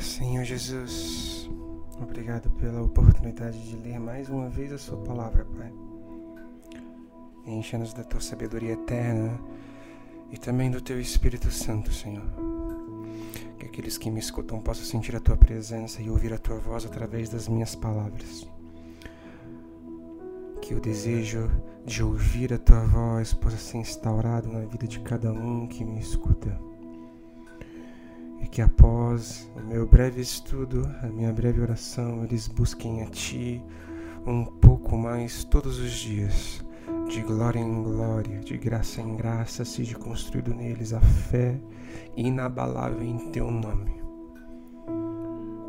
Senhor 0.00 0.44
Jesus, 0.44 1.48
obrigado 2.00 2.50
pela 2.50 2.82
oportunidade 2.82 3.58
de 3.68 3.76
ler 3.76 3.98
mais 3.98 4.28
uma 4.28 4.48
vez 4.48 4.72
a 4.72 4.78
Sua 4.78 4.96
palavra, 4.98 5.44
Pai. 5.44 5.72
Encha-nos 7.46 7.94
da 7.94 8.04
Tua 8.04 8.20
sabedoria 8.20 8.72
eterna 8.72 9.38
e 10.30 10.36
também 10.36 10.70
do 10.70 10.80
Teu 10.80 11.00
Espírito 11.00 11.50
Santo, 11.50 11.92
Senhor. 11.92 12.24
Que 13.58 13.66
aqueles 13.66 13.96
que 13.96 14.10
me 14.10 14.20
escutam 14.20 14.60
possam 14.60 14.84
sentir 14.84 15.16
a 15.16 15.20
Tua 15.20 15.36
presença 15.36 16.02
e 16.02 16.10
ouvir 16.10 16.32
a 16.32 16.38
Tua 16.38 16.58
voz 16.58 16.84
através 16.84 17.28
das 17.28 17.48
minhas 17.48 17.74
palavras. 17.74 18.46
Que 20.60 20.74
o 20.74 20.80
desejo 20.80 21.50
de 21.86 22.02
ouvir 22.02 22.52
a 22.52 22.58
Tua 22.58 22.84
voz 22.84 23.32
possa 23.34 23.56
ser 23.56 23.78
instaurado 23.78 24.48
na 24.48 24.60
vida 24.60 24.86
de 24.86 25.00
cada 25.00 25.32
um 25.32 25.66
que 25.66 25.84
me 25.84 25.98
escuta 25.98 26.67
que 28.50 28.62
após 28.62 29.50
o 29.56 29.60
meu 29.60 29.86
breve 29.86 30.20
estudo, 30.20 30.82
a 31.02 31.06
minha 31.06 31.32
breve 31.32 31.60
oração, 31.60 32.24
eles 32.24 32.48
busquem 32.48 33.02
a 33.02 33.06
Ti 33.06 33.62
um 34.26 34.44
pouco 34.44 34.96
mais 34.96 35.44
todos 35.44 35.78
os 35.78 35.90
dias, 35.92 36.64
de 37.08 37.22
glória 37.22 37.60
em 37.60 37.82
glória, 37.82 38.40
de 38.40 38.56
graça 38.58 39.00
em 39.00 39.16
graça, 39.16 39.64
seja 39.64 39.96
construído 39.96 40.54
neles 40.54 40.92
a 40.92 41.00
fé 41.00 41.60
inabalável 42.16 43.02
em 43.02 43.30
Teu 43.30 43.50
nome. 43.50 44.02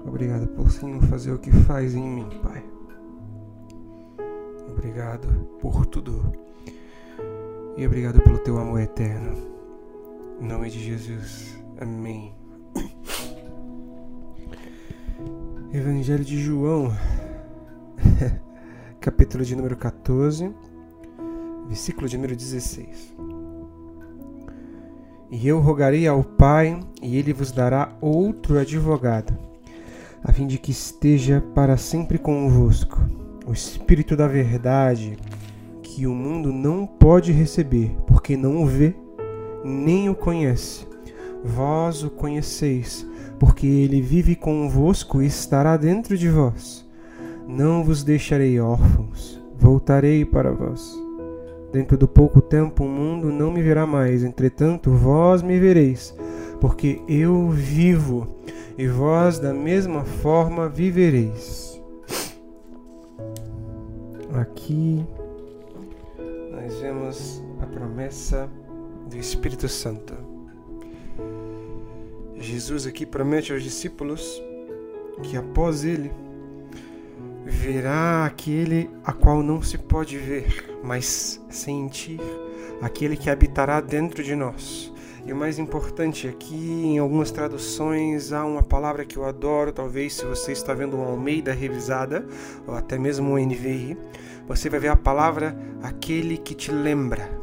Obrigado 0.05 0.47
por 0.47 0.71
Senhor 0.71 1.01
fazer 1.03 1.31
o 1.31 1.39
que 1.39 1.51
faz 1.51 1.93
em 1.93 2.03
mim, 2.03 2.29
Pai. 2.41 2.63
Obrigado 4.71 5.27
por 5.59 5.85
tudo. 5.85 6.33
E 7.77 7.85
obrigado 7.85 8.21
pelo 8.21 8.39
teu 8.39 8.57
amor 8.57 8.81
eterno. 8.81 9.37
Em 10.41 10.47
nome 10.47 10.69
de 10.69 10.79
Jesus. 10.79 11.57
Amém. 11.79 12.38
Evangelho 15.71 16.25
de 16.25 16.41
João, 16.41 16.91
capítulo 18.99 19.45
de 19.45 19.55
número 19.55 19.77
14, 19.77 20.51
versículo 21.67 22.09
de 22.09 22.17
número 22.17 22.35
16. 22.35 23.15
E 25.29 25.47
eu 25.47 25.59
rogarei 25.59 26.07
ao 26.07 26.23
Pai, 26.23 26.79
e 27.03 27.17
ele 27.17 27.31
vos 27.31 27.51
dará 27.51 27.95
outro 28.01 28.57
advogado, 28.57 29.37
a 30.23 30.33
fim 30.33 30.47
de 30.47 30.57
que 30.57 30.71
esteja 30.71 31.39
para 31.53 31.77
sempre 31.77 32.17
convosco, 32.17 33.07
o 33.45 33.53
Espírito 33.53 34.15
da 34.15 34.27
Verdade, 34.27 35.19
que 35.83 36.07
o 36.07 36.15
mundo 36.15 36.51
não 36.51 36.87
pode 36.87 37.31
receber, 37.31 37.95
porque 38.07 38.35
não 38.35 38.63
o 38.63 38.65
vê, 38.65 38.95
nem 39.63 40.09
o 40.09 40.15
conhece. 40.15 40.87
Vós 41.43 42.03
o 42.03 42.09
conheceis, 42.09 43.05
porque 43.39 43.65
ele 43.65 44.01
vive 44.01 44.35
convosco 44.35 45.21
e 45.21 45.25
estará 45.25 45.77
dentro 45.77 46.17
de 46.17 46.29
vós. 46.29 46.85
Não 47.47 47.83
vos 47.83 48.03
deixarei 48.03 48.59
órfãos, 48.59 49.41
voltarei 49.57 50.25
para 50.25 50.51
vós. 50.51 50.93
Dentro 51.71 51.97
do 51.97 52.07
pouco 52.07 52.41
tempo 52.41 52.83
o 52.83 52.89
mundo 52.89 53.31
não 53.31 53.51
me 53.51 53.61
verá 53.61 53.85
mais, 53.85 54.23
entretanto 54.23 54.91
vós 54.91 55.41
me 55.41 55.59
vereis, 55.59 56.13
porque 56.59 57.01
eu 57.07 57.49
vivo, 57.49 58.27
e 58.77 58.87
vós 58.87 59.39
da 59.39 59.53
mesma 59.53 60.03
forma 60.03 60.67
vivereis. 60.67 61.81
Aqui 64.33 65.05
nós 66.51 66.79
vemos 66.79 67.43
a 67.61 67.65
promessa 67.65 68.49
do 69.09 69.17
Espírito 69.17 69.67
Santo. 69.67 70.28
Jesus 72.39 72.87
aqui 72.87 73.05
promete 73.05 73.51
aos 73.51 73.61
discípulos 73.61 74.41
que 75.23 75.35
após 75.35 75.83
ele 75.83 76.11
verá 77.45 78.25
aquele 78.25 78.89
a 79.03 79.11
qual 79.11 79.43
não 79.43 79.61
se 79.61 79.77
pode 79.77 80.17
ver, 80.17 80.79
mas 80.83 81.41
sentir, 81.49 82.19
aquele 82.81 83.17
que 83.17 83.29
habitará 83.29 83.81
dentro 83.81 84.23
de 84.23 84.35
nós. 84.35 84.93
E 85.25 85.33
o 85.33 85.35
mais 85.35 85.59
importante 85.59 86.27
aqui, 86.27 86.55
em 86.55 86.97
algumas 86.97 87.29
traduções, 87.29 88.31
há 88.31 88.45
uma 88.45 88.63
palavra 88.63 89.03
que 89.03 89.17
eu 89.17 89.25
adoro, 89.25 89.71
talvez 89.71 90.13
se 90.13 90.25
você 90.25 90.53
está 90.53 90.73
vendo 90.73 90.95
uma 90.95 91.07
Almeida 91.07 91.53
revisada, 91.53 92.25
ou 92.65 92.73
até 92.73 92.97
mesmo 92.97 93.31
um 93.31 93.37
NVI, 93.37 93.97
você 94.47 94.69
vai 94.69 94.79
ver 94.79 94.87
a 94.87 94.95
palavra 94.95 95.55
aquele 95.83 96.37
que 96.37 96.55
te 96.55 96.71
lembra. 96.71 97.38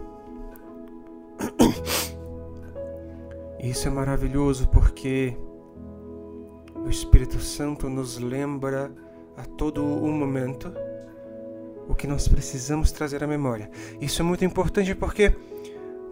Isso 3.67 3.89
é 3.89 3.91
maravilhoso 3.91 4.69
porque 4.69 5.37
o 6.73 6.89
Espírito 6.89 7.41
Santo 7.41 7.91
nos 7.91 8.17
lembra 8.17 8.93
a 9.37 9.45
todo 9.45 9.85
o 9.85 10.07
momento 10.07 10.73
o 11.89 11.95
que 11.95 12.07
nós 12.07 12.29
precisamos 12.29 12.93
trazer 12.93 13.25
à 13.25 13.27
memória. 13.27 13.69
Isso 14.01 14.23
é 14.23 14.25
muito 14.25 14.45
importante 14.45 14.95
porque 14.95 15.35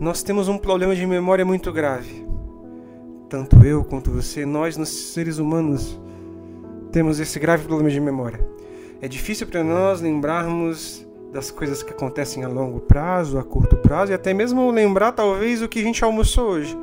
nós 0.00 0.20
temos 0.20 0.48
um 0.48 0.59
problema 0.59 0.97
de 0.97 1.06
memória 1.06 1.44
muito 1.44 1.72
grave. 1.72 2.26
Tanto 3.28 3.65
eu 3.65 3.84
quanto 3.84 4.10
você, 4.10 4.44
nós, 4.44 4.76
nos 4.76 4.88
seres 4.88 5.38
humanos, 5.38 5.97
temos 6.91 7.21
esse 7.21 7.38
grave 7.38 7.69
problema 7.69 7.91
de 7.91 8.00
memória. 8.00 8.44
É 9.00 9.06
difícil 9.06 9.47
para 9.47 9.62
nós 9.62 10.00
lembrarmos 10.00 11.06
das 11.32 11.53
coisas 11.53 11.84
que 11.84 11.92
acontecem 11.92 12.42
a 12.42 12.48
longo 12.48 12.81
prazo, 12.81 13.38
a 13.38 13.44
curto 13.44 13.76
prazo 13.76 14.10
e 14.10 14.15
até 14.15 14.34
mesmo 14.34 14.69
lembrar 14.72 15.12
talvez 15.12 15.62
o 15.62 15.69
que 15.69 15.78
a 15.78 15.84
gente 15.84 16.03
almoçou 16.03 16.48
hoje. 16.48 16.76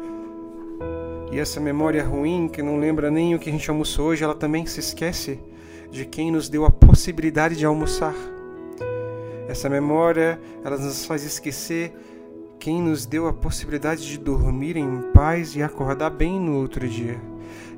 E 1.31 1.39
essa 1.39 1.61
memória 1.61 2.03
ruim, 2.03 2.49
que 2.49 2.61
não 2.61 2.77
lembra 2.77 3.09
nem 3.09 3.33
o 3.33 3.39
que 3.39 3.49
a 3.49 3.53
gente 3.53 3.69
almoçou 3.69 4.07
hoje, 4.07 4.21
ela 4.21 4.35
também 4.35 4.65
se 4.65 4.81
esquece 4.81 5.39
de 5.89 6.05
quem 6.05 6.29
nos 6.29 6.49
deu 6.49 6.65
a 6.65 6.69
possibilidade 6.69 7.55
de 7.55 7.65
almoçar. 7.65 8.13
Essa 9.47 9.69
memória, 9.69 10.39
ela 10.63 10.77
nos 10.77 11.05
faz 11.05 11.23
esquecer 11.23 11.93
quem 12.59 12.81
nos 12.81 13.05
deu 13.05 13.27
a 13.27 13.33
possibilidade 13.33 14.05
de 14.05 14.17
dormir 14.17 14.75
em 14.75 15.01
paz 15.13 15.55
e 15.55 15.63
acordar 15.63 16.09
bem 16.09 16.37
no 16.37 16.57
outro 16.57 16.87
dia. 16.87 17.19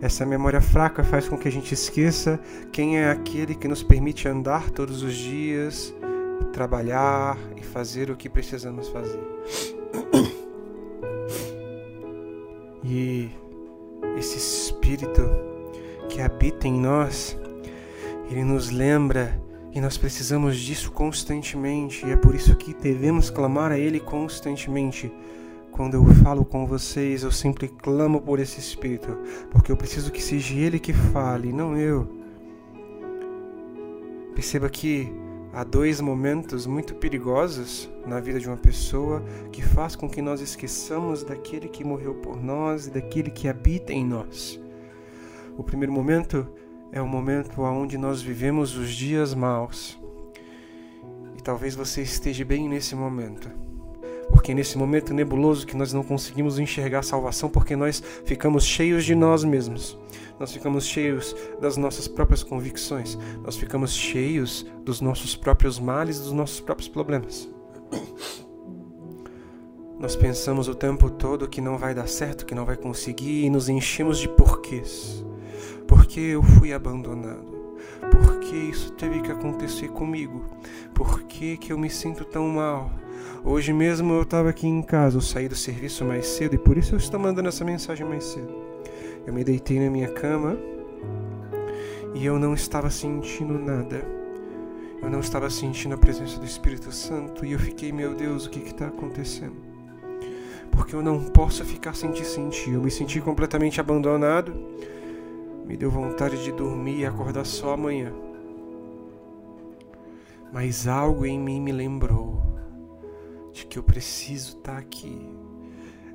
Essa 0.01 0.25
memória 0.25 0.59
fraca 0.59 1.03
faz 1.03 1.29
com 1.29 1.37
que 1.37 1.47
a 1.47 1.51
gente 1.51 1.73
esqueça 1.73 2.39
quem 2.71 2.97
é 2.97 3.09
aquele 3.09 3.55
que 3.55 3.67
nos 3.67 3.83
permite 3.83 4.27
andar 4.27 4.69
todos 4.71 5.03
os 5.03 5.13
dias, 5.13 5.93
trabalhar 6.51 7.37
e 7.55 7.63
fazer 7.63 8.09
o 8.09 8.15
que 8.15 8.27
precisamos 8.27 8.89
fazer. 8.89 9.19
E 12.85 13.31
esse 14.17 14.37
Espírito 14.37 15.21
que 16.09 16.21
habita 16.21 16.67
em 16.67 16.79
nós, 16.79 17.37
ele 18.29 18.43
nos 18.43 18.69
lembra 18.69 19.41
e 19.73 19.81
nós 19.81 19.97
precisamos 19.97 20.57
disso 20.57 20.91
constantemente, 20.91 22.05
e 22.05 22.11
é 22.11 22.15
por 22.15 22.35
isso 22.35 22.55
que 22.55 22.75
devemos 22.75 23.31
clamar 23.31 23.71
a 23.71 23.77
Ele 23.77 23.99
constantemente. 23.99 25.11
Quando 25.71 25.95
eu 25.95 26.05
falo 26.23 26.45
com 26.45 26.67
vocês, 26.67 27.23
eu 27.23 27.31
sempre 27.31 27.67
clamo 27.67 28.21
por 28.21 28.39
esse 28.39 28.59
Espírito, 28.59 29.17
porque 29.49 29.71
eu 29.71 29.77
preciso 29.77 30.11
que 30.11 30.21
seja 30.21 30.53
Ele 30.53 30.79
que 30.79 30.93
fale, 30.93 31.51
não 31.51 31.75
eu. 31.75 32.07
Perceba 34.35 34.69
que 34.69 35.11
há 35.53 35.63
dois 35.63 36.01
momentos 36.01 36.65
muito 36.65 36.95
perigosos 36.95 37.87
na 38.07 38.19
vida 38.19 38.39
de 38.39 38.47
uma 38.47 38.57
pessoa 38.57 39.23
que 39.51 39.61
faz 39.61 39.95
com 39.95 40.09
que 40.09 40.21
nós 40.21 40.41
esqueçamos 40.41 41.23
daquele 41.23 41.67
que 41.67 41.83
morreu 41.83 42.15
por 42.15 42.41
nós 42.41 42.87
e 42.87 42.89
daquele 42.89 43.29
que 43.29 43.47
habita 43.47 43.93
em 43.93 44.03
nós. 44.03 44.59
O 45.55 45.63
primeiro 45.63 45.93
momento 45.93 46.47
é 46.91 46.99
o 46.99 47.07
momento 47.07 47.61
onde 47.61 47.97
nós 47.97 48.21
vivemos 48.21 48.75
os 48.75 48.91
dias 48.91 49.35
maus. 49.35 49.99
E 51.37 51.41
talvez 51.43 51.75
você 51.75 52.01
esteja 52.01 52.43
bem 52.43 52.67
nesse 52.67 52.95
momento. 52.95 53.49
Porque 54.29 54.53
nesse 54.55 54.77
momento 54.77 55.13
nebuloso 55.13 55.67
que 55.67 55.77
nós 55.77 55.93
não 55.93 56.03
conseguimos 56.03 56.57
enxergar 56.57 56.99
a 56.99 57.03
salvação 57.03 57.49
porque 57.49 57.75
nós 57.75 58.01
ficamos 58.25 58.65
cheios 58.65 59.05
de 59.05 59.13
nós 59.13 59.43
mesmos 59.43 59.97
nós 60.39 60.51
ficamos 60.51 60.85
cheios 60.85 61.35
das 61.61 61.77
nossas 61.77 62.07
próprias 62.07 62.43
convicções, 62.43 63.17
nós 63.43 63.55
ficamos 63.55 63.93
cheios 63.93 64.65
dos 64.83 65.01
nossos 65.01 65.35
próprios 65.35 65.79
males, 65.79 66.19
dos 66.19 66.31
nossos 66.31 66.59
próprios 66.59 66.87
problemas. 66.87 67.49
Nós 69.99 70.17
pensamos 70.17 70.67
o 70.67 70.75
tempo 70.75 71.09
todo 71.09 71.47
que 71.47 71.61
não 71.61 71.77
vai 71.77 71.95
dar 71.95 72.07
certo, 72.07 72.45
que 72.45 72.53
não 72.53 72.65
vai 72.65 72.75
conseguir 72.75 73.45
e 73.45 73.49
nos 73.49 73.69
enchemos 73.69 74.19
de 74.19 74.27
porquês. 74.27 75.23
Por 75.87 76.05
que 76.05 76.19
eu 76.19 76.43
fui 76.43 76.73
abandonado? 76.73 77.53
Por 78.11 78.39
que 78.39 78.55
isso 78.55 78.91
teve 78.91 79.21
que 79.21 79.31
acontecer 79.31 79.87
comigo? 79.89 80.43
Por 80.93 81.23
que, 81.23 81.55
que 81.55 81.71
eu 81.71 81.77
me 81.77 81.89
sinto 81.89 82.25
tão 82.25 82.49
mal? 82.49 82.91
Hoje 83.45 83.71
mesmo 83.71 84.13
eu 84.13 84.23
estava 84.23 84.49
aqui 84.49 84.67
em 84.67 84.81
casa, 84.81 85.17
eu 85.17 85.21
saí 85.21 85.47
do 85.47 85.55
serviço 85.55 86.03
mais 86.03 86.27
cedo 86.27 86.55
e 86.55 86.57
por 86.57 86.77
isso 86.77 86.95
eu 86.95 86.97
estou 86.97 87.19
mandando 87.19 87.47
essa 87.47 87.63
mensagem 87.63 88.05
mais 88.05 88.25
cedo. 88.25 88.72
Eu 89.25 89.33
me 89.33 89.43
deitei 89.43 89.79
na 89.79 89.89
minha 89.89 90.11
cama 90.11 90.57
e 92.13 92.25
eu 92.25 92.37
não 92.37 92.53
estava 92.53 92.89
sentindo 92.89 93.57
nada. 93.57 94.05
Eu 95.01 95.09
não 95.09 95.19
estava 95.19 95.49
sentindo 95.49 95.95
a 95.95 95.97
presença 95.97 96.39
do 96.39 96.45
Espírito 96.45 96.91
Santo 96.91 97.45
e 97.45 97.51
eu 97.51 97.59
fiquei, 97.59 97.91
meu 97.91 98.13
Deus, 98.13 98.45
o 98.45 98.49
que 98.49 98.59
está 98.59 98.87
acontecendo? 98.87 99.73
porque 100.75 100.95
eu 100.95 101.03
não 101.03 101.23
posso 101.23 101.63
ficar 101.63 101.95
sem 101.95 102.11
te 102.11 102.25
sentir. 102.25 102.73
Eu 102.73 102.81
me 102.81 102.91
senti 102.91 103.21
completamente 103.21 103.79
abandonado, 103.79 104.53
me 105.65 105.77
deu 105.77 105.89
vontade 105.89 106.43
de 106.43 106.51
dormir 106.51 106.99
e 106.99 107.05
acordar 107.05 107.45
só 107.45 107.73
amanhã. 107.73 108.11
Mas 110.51 110.87
algo 110.87 111.25
em 111.25 111.39
mim 111.39 111.61
me 111.61 111.71
lembrou 111.71 112.41
de 113.51 113.65
que 113.65 113.77
eu 113.77 113.83
preciso 113.83 114.57
estar 114.57 114.77
aqui, 114.77 115.29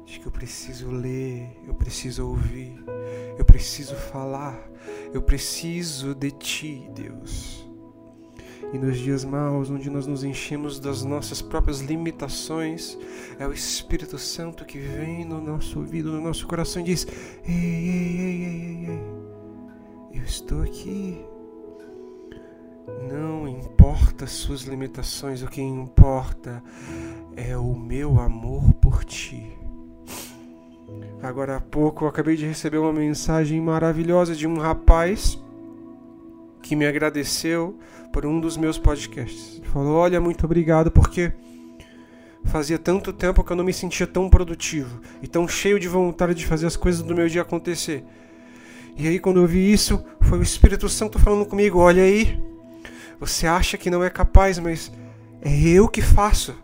de 0.08 0.18
que 0.18 0.26
eu 0.26 0.32
preciso 0.32 0.90
ler, 0.90 1.50
eu 1.66 1.74
preciso 1.74 2.26
ouvir, 2.26 2.82
eu 3.36 3.44
preciso 3.44 3.94
falar, 3.94 4.58
eu 5.12 5.20
preciso 5.20 6.14
de 6.14 6.30
ti, 6.30 6.88
Deus. 6.94 7.68
E 8.72 8.78
nos 8.78 8.98
dias 8.98 9.22
maus, 9.22 9.70
onde 9.70 9.90
nós 9.90 10.06
nos 10.06 10.24
enchemos 10.24 10.80
das 10.80 11.04
nossas 11.04 11.42
próprias 11.42 11.80
limitações, 11.80 12.98
é 13.38 13.46
o 13.46 13.52
Espírito 13.52 14.18
Santo 14.18 14.64
que 14.64 14.78
vem 14.78 15.26
no 15.26 15.42
nosso 15.42 15.78
ouvido, 15.78 16.10
no 16.10 16.22
nosso 16.22 16.46
coração 16.46 16.80
e 16.80 16.86
diz: 16.86 17.06
Ei, 17.46 17.54
ei, 17.54 18.18
ei, 18.18 18.44
ei, 18.44 18.86
ei, 18.88 20.20
eu 20.20 20.22
estou 20.22 20.62
aqui. 20.62 21.22
Não 23.10 23.46
importa 23.46 24.26
suas 24.26 24.62
limitações, 24.62 25.42
o 25.42 25.48
que 25.48 25.60
importa 25.60 26.62
é 27.36 27.56
o 27.58 27.74
meu 27.74 28.18
amor 28.18 28.72
por 28.74 29.04
ti. 29.04 29.57
Agora 31.22 31.56
há 31.56 31.60
pouco 31.60 32.04
eu 32.04 32.08
acabei 32.08 32.36
de 32.36 32.46
receber 32.46 32.78
uma 32.78 32.92
mensagem 32.92 33.60
maravilhosa 33.60 34.34
de 34.34 34.46
um 34.46 34.58
rapaz 34.58 35.38
que 36.62 36.76
me 36.76 36.86
agradeceu 36.86 37.78
por 38.12 38.24
um 38.24 38.40
dos 38.40 38.56
meus 38.56 38.78
podcasts. 38.78 39.56
Ele 39.56 39.66
falou: 39.66 39.96
Olha, 39.96 40.20
muito 40.20 40.44
obrigado, 40.44 40.90
porque 40.90 41.32
fazia 42.44 42.78
tanto 42.78 43.12
tempo 43.12 43.42
que 43.42 43.52
eu 43.52 43.56
não 43.56 43.64
me 43.64 43.72
sentia 43.72 44.06
tão 44.06 44.30
produtivo 44.30 45.00
e 45.22 45.26
tão 45.26 45.46
cheio 45.48 45.78
de 45.78 45.88
vontade 45.88 46.34
de 46.34 46.46
fazer 46.46 46.66
as 46.66 46.76
coisas 46.76 47.02
do 47.02 47.14
meu 47.14 47.28
dia 47.28 47.42
acontecer. 47.42 48.04
E 48.96 49.06
aí, 49.06 49.18
quando 49.18 49.40
eu 49.40 49.46
vi 49.46 49.72
isso, 49.72 50.04
foi 50.20 50.38
o 50.38 50.42
Espírito 50.42 50.88
Santo 50.88 51.18
falando 51.18 51.46
comigo: 51.46 51.78
Olha 51.78 52.02
aí, 52.02 52.40
você 53.18 53.46
acha 53.46 53.76
que 53.76 53.90
não 53.90 54.04
é 54.04 54.10
capaz, 54.10 54.58
mas 54.58 54.92
é 55.42 55.68
eu 55.68 55.88
que 55.88 56.00
faço. 56.02 56.54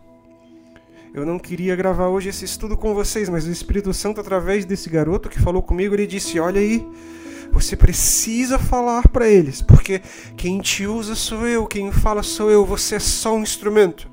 Eu 1.15 1.25
não 1.25 1.39
queria 1.39 1.77
gravar 1.77 2.09
hoje 2.09 2.27
esse 2.27 2.43
estudo 2.43 2.75
com 2.75 2.93
vocês, 2.93 3.29
mas 3.29 3.47
o 3.47 3.49
Espírito 3.49 3.93
Santo, 3.93 4.19
através 4.19 4.65
desse 4.65 4.89
garoto 4.89 5.29
que 5.29 5.39
falou 5.39 5.61
comigo, 5.61 5.95
ele 5.95 6.05
disse: 6.05 6.41
Olha 6.41 6.59
aí, 6.59 6.85
você 7.53 7.77
precisa 7.77 8.59
falar 8.59 9.07
para 9.07 9.25
eles, 9.25 9.61
porque 9.61 10.01
quem 10.35 10.59
te 10.59 10.85
usa 10.85 11.15
sou 11.15 11.47
eu, 11.47 11.65
quem 11.67 11.89
fala 11.89 12.21
sou 12.21 12.51
eu, 12.51 12.65
você 12.65 12.95
é 12.95 12.99
só 12.99 13.33
um 13.33 13.43
instrumento. 13.43 14.09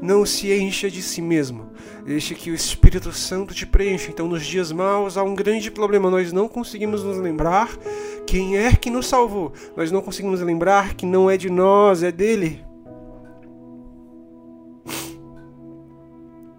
Não 0.00 0.24
se 0.24 0.50
encha 0.50 0.90
de 0.90 1.02
si 1.02 1.20
mesmo. 1.20 1.66
Deixe 2.06 2.34
que 2.34 2.50
o 2.50 2.54
Espírito 2.54 3.12
Santo 3.12 3.52
te 3.52 3.66
preencha. 3.66 4.10
Então, 4.10 4.26
nos 4.26 4.46
dias 4.46 4.72
maus, 4.72 5.18
há 5.18 5.22
um 5.22 5.34
grande 5.34 5.70
problema. 5.70 6.10
Nós 6.10 6.32
não 6.32 6.48
conseguimos 6.48 7.04
nos 7.04 7.18
lembrar 7.18 7.68
quem 8.26 8.56
é 8.56 8.72
que 8.72 8.88
nos 8.88 9.08
salvou. 9.08 9.52
Nós 9.76 9.92
não 9.92 10.00
conseguimos 10.00 10.40
lembrar 10.40 10.94
que 10.94 11.04
não 11.04 11.28
é 11.28 11.36
de 11.36 11.50
nós, 11.50 12.02
é 12.02 12.10
dele. 12.10 12.65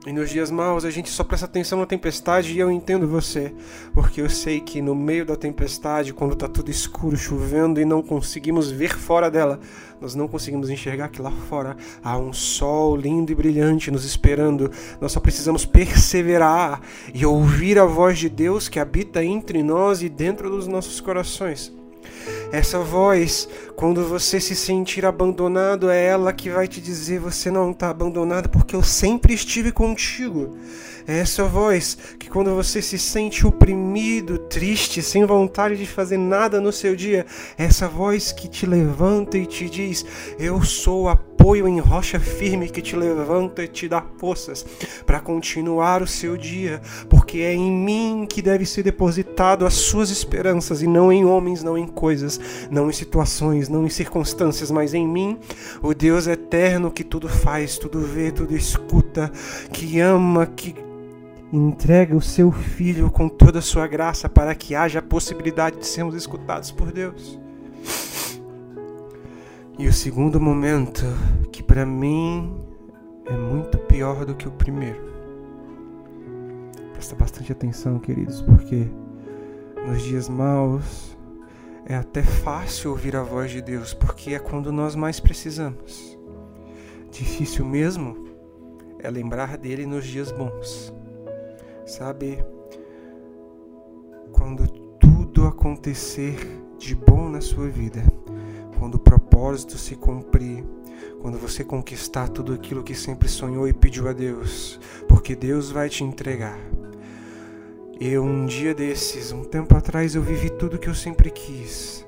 E 0.08 0.14
nos 0.14 0.30
dias 0.30 0.50
maus 0.50 0.86
a 0.86 0.90
gente 0.90 1.10
só 1.10 1.22
presta 1.22 1.46
atenção 1.46 1.80
na 1.80 1.86
tempestade 1.86 2.54
e 2.54 2.60
eu 2.60 2.72
entendo 2.72 3.06
você, 3.06 3.54
porque 3.94 4.22
eu 4.22 4.30
sei 4.30 4.62
que 4.62 4.82
no 4.82 4.96
meio 4.96 5.26
da 5.26 5.36
tempestade, 5.36 6.14
quando 6.14 6.32
está 6.32 6.48
tudo 6.48 6.72
escuro, 6.72 7.18
chovendo 7.18 7.82
e 7.82 7.84
não 7.84 8.02
conseguimos 8.02 8.72
ver 8.72 8.98
fora 8.98 9.30
dela, 9.30 9.60
nós 10.00 10.16
não 10.16 10.26
conseguimos 10.26 10.70
enxergar 10.70 11.10
que 11.10 11.22
lá 11.22 11.30
fora 11.50 11.76
há 12.02 12.18
um 12.18 12.32
sol 12.32 12.96
lindo 12.96 13.34
e 13.34 13.36
brilhante 13.36 13.92
nos 13.92 14.06
esperando. 14.06 14.72
Nós 15.02 15.12
só 15.12 15.20
precisamos 15.20 15.66
perseverar 15.66 16.80
e 17.14 17.26
ouvir 17.26 17.78
a 17.78 17.84
voz 17.84 18.18
de 18.18 18.30
Deus 18.30 18.70
que 18.70 18.80
habita 18.80 19.22
entre 19.22 19.62
nós 19.62 20.02
e 20.02 20.08
dentro 20.08 20.50
dos 20.50 20.68
nossos 20.68 21.02
corações. 21.02 21.76
Essa 22.52 22.80
voz, 22.80 23.48
quando 23.76 24.08
você 24.08 24.40
se 24.40 24.56
sentir 24.56 25.06
abandonado, 25.06 25.90
é 25.90 26.06
ela 26.06 26.32
que 26.32 26.50
vai 26.50 26.68
te 26.68 26.80
dizer: 26.80 27.20
você 27.20 27.52
não 27.52 27.72
está 27.72 27.90
abandonado 27.90 28.50
porque 28.50 28.76
eu 28.76 28.84
sempre 28.84 29.34
estive 29.34 29.72
contigo. 29.72 30.58
É 31.06 31.20
essa 31.20 31.44
voz 31.46 31.98
que, 32.20 32.30
quando 32.30 32.54
você 32.54 32.82
se 32.82 32.98
sente 32.98 33.48
oprimido, 33.48 34.38
triste, 34.38 35.02
sem 35.02 35.26
vontade 35.26 35.78
de 35.78 35.86
fazer 35.86 36.18
nada 36.18 36.60
no 36.60 36.72
seu 36.72 36.96
dia, 36.96 37.26
é 37.58 37.66
essa 37.66 37.88
voz 37.88 38.32
que 38.32 38.48
te 38.48 38.66
levanta 38.66 39.38
e 39.38 39.46
te 39.46 39.70
diz: 39.70 40.06
Eu 40.40 40.62
sou 40.64 41.10
a 41.10 41.16
apoio 41.38 41.68
em 41.68 41.80
rocha 41.80 42.20
firme 42.20 42.68
que 42.68 42.82
te 42.82 42.96
levanta 42.96 43.64
e 43.64 43.68
te 43.68 43.88
dá 43.88 44.04
forças 44.18 44.66
para 45.06 45.20
continuar 45.20 46.02
o 46.02 46.08
seu 46.08 46.36
dia, 46.36 46.82
porque 47.08 47.40
é 47.40 47.54
em 47.54 47.72
mim 47.72 48.26
que 48.28 48.42
deve 48.42 48.66
ser 48.66 48.82
depositado 48.82 49.64
as 49.64 49.76
suas 49.76 50.10
esperanças 50.10 50.82
e 50.82 50.88
não 50.88 51.12
em 51.12 51.24
homens, 51.24 51.64
não 51.64 51.78
em 51.78 51.86
coisas, 51.86 52.40
não 52.72 52.90
em 52.90 52.92
situações, 52.92 53.70
não 53.70 53.86
em 53.86 53.90
circunstâncias, 53.90 54.72
mas 54.72 54.96
em 54.96 55.08
mim, 55.08 55.38
o 55.82 55.94
Deus 55.94 56.26
eterno 56.26 56.92
que 56.92 57.04
tudo 57.04 57.30
faz, 57.30 57.78
tudo 57.78 58.02
vê, 58.02 58.32
tudo 58.32 58.56
escuta, 58.56 59.32
que 59.72 60.00
ama, 60.00 60.48
que 60.48 60.76
entrega 61.54 62.16
o 62.16 62.22
seu 62.22 62.52
filho 62.52 63.12
com 63.12 63.30
toda 63.30 63.60
a 63.60 63.62
sua 63.62 63.86
graça 63.88 64.28
para 64.28 64.56
que 64.56 64.74
haja 64.74 65.00
a 65.00 65.04
possibilidade 65.04 65.78
de 65.78 65.86
sermos 65.86 66.16
escutados 66.16 66.72
por 66.72 66.92
Deus. 66.92 67.40
E 69.80 69.88
o 69.88 69.94
segundo 69.94 70.42
momento, 70.42 71.04
que 71.52 71.62
para 71.62 71.86
mim 71.86 72.60
é 73.28 73.38
muito 73.38 73.78
pior 73.78 74.26
do 74.26 74.34
que 74.34 74.48
o 74.48 74.52
primeiro. 74.52 75.00
Presta 76.94 77.16
bastante 77.16 77.52
atenção, 77.52 78.00
queridos, 78.00 78.42
porque 78.42 78.88
nos 79.86 80.02
dias 80.02 80.28
maus 80.28 81.16
é 81.86 81.94
até 81.94 82.24
fácil 82.24 82.90
ouvir 82.90 83.16
a 83.16 83.22
voz 83.22 83.52
de 83.52 83.62
Deus, 83.62 83.94
porque 83.94 84.34
é 84.34 84.40
quando 84.40 84.72
nós 84.72 84.96
mais 84.96 85.20
precisamos. 85.20 86.18
Difícil 87.12 87.64
mesmo 87.64 88.26
é 88.98 89.12
lembrar 89.12 89.60
dele 89.60 89.86
nos 89.86 90.08
dias 90.08 90.32
bons. 90.32 90.92
Sabe, 91.86 92.44
quando 94.32 94.68
tudo 95.00 95.46
acontecer 95.46 96.36
de 96.80 96.96
bom 96.96 97.30
na 97.30 97.42
sua 97.42 97.68
vida, 97.68 98.02
quando 98.80 98.96
o 98.96 99.00
propósito 99.00 99.27
se 99.78 99.96
cumprir, 99.96 100.64
quando 101.22 101.38
você 101.38 101.64
conquistar 101.64 102.28
tudo 102.30 102.54
aquilo 102.54 102.84
que 102.84 102.96
sempre 102.96 103.28
sonhou 103.28 103.68
e 103.68 103.74
pediu 103.74 104.08
a 104.08 104.14
Deus, 104.14 104.80
porque 105.08 105.36
Deus 105.36 105.72
vai 105.72 105.90
te 105.90 106.04
entregar. 106.04 106.58
Eu, 108.00 108.24
um 108.24 108.46
dia 108.46 108.74
desses, 108.74 109.32
um 109.32 109.44
tempo 109.44 109.76
atrás, 109.76 110.16
eu 110.16 110.22
vivi 110.22 110.50
tudo 110.50 110.78
que 110.78 110.88
eu 110.88 110.94
sempre 110.94 111.32
quis. 111.32 112.06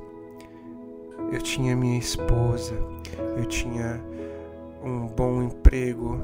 Eu 1.32 1.42
tinha 1.42 1.76
minha 1.76 1.98
esposa, 1.98 2.74
eu 3.38 3.46
tinha 3.46 4.00
um 4.84 5.08
bom 5.08 5.44
emprego, 5.44 6.20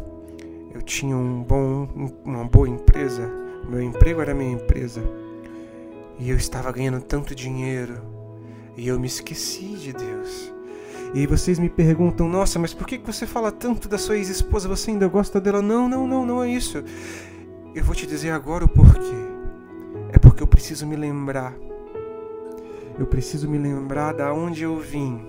eu 0.74 0.82
tinha 0.82 1.16
um 1.16 1.44
bom, 1.44 1.88
uma 2.24 2.46
boa 2.46 2.70
empresa. 2.70 3.28
Meu 3.68 3.82
emprego 3.82 4.22
era 4.22 4.34
minha 4.34 4.54
empresa. 4.54 5.02
E 6.20 6.30
eu 6.30 6.38
estava 6.38 6.72
ganhando 6.72 7.02
tanto 7.02 7.36
dinheiro 7.36 8.02
e 8.78 8.88
eu 8.88 9.00
me 9.00 9.08
esqueci 9.08 9.76
de 9.78 9.94
Deus. 9.94 10.55
E 11.16 11.20
aí 11.20 11.26
vocês 11.26 11.58
me 11.58 11.70
perguntam: 11.70 12.28
"Nossa, 12.28 12.60
mas 12.60 12.74
por 12.74 12.86
que 12.86 12.98
você 12.98 13.26
fala 13.26 13.50
tanto 13.50 13.88
da 13.88 13.98
sua 13.98 14.18
ex-esposa? 14.18 14.68
Você 14.68 14.92
ainda 14.92 15.08
gosta 15.08 15.40
dela?" 15.40 15.62
Não, 15.62 15.88
não, 15.88 16.06
não, 16.06 16.26
não 16.26 16.44
é 16.44 16.50
isso. 16.50 16.84
Eu 17.74 17.86
vou 17.86 17.96
te 17.96 18.06
dizer 18.06 18.32
agora 18.32 18.66
o 18.66 18.68
porquê. 18.68 19.16
É 20.12 20.20
porque 20.20 20.44
eu 20.44 20.48
preciso 20.48 20.86
me 20.86 20.98
lembrar. 20.98 21.54
Eu 23.00 23.06
preciso 23.06 23.50
me 23.50 23.58
lembrar 23.58 24.14
da 24.14 24.34
onde 24.34 24.64
eu 24.64 24.78
vim. 24.78 25.26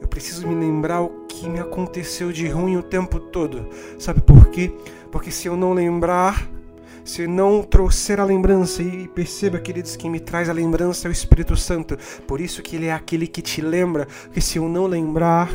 Eu 0.00 0.08
preciso 0.08 0.48
me 0.48 0.54
lembrar 0.54 1.02
o 1.02 1.26
que 1.28 1.46
me 1.46 1.60
aconteceu 1.60 2.32
de 2.32 2.48
ruim 2.48 2.78
o 2.78 2.82
tempo 2.82 3.20
todo. 3.20 3.68
Sabe 3.98 4.22
por 4.22 4.48
quê? 4.48 4.72
Porque 5.10 5.30
se 5.30 5.46
eu 5.46 5.58
não 5.58 5.74
lembrar, 5.74 6.50
se 7.04 7.26
não 7.26 7.62
trouxer 7.62 8.18
a 8.18 8.24
lembrança, 8.24 8.82
e 8.82 9.06
perceba, 9.08 9.58
queridos, 9.58 9.94
quem 9.94 10.10
me 10.10 10.18
traz 10.18 10.48
a 10.48 10.52
lembrança 10.54 11.06
é 11.06 11.10
o 11.10 11.12
Espírito 11.12 11.54
Santo. 11.54 11.98
Por 12.26 12.40
isso 12.40 12.62
que 12.62 12.76
ele 12.76 12.86
é 12.86 12.92
aquele 12.92 13.26
que 13.26 13.42
te 13.42 13.60
lembra, 13.60 14.08
que 14.32 14.40
se 14.40 14.58
eu 14.58 14.68
não 14.68 14.86
lembrar, 14.86 15.50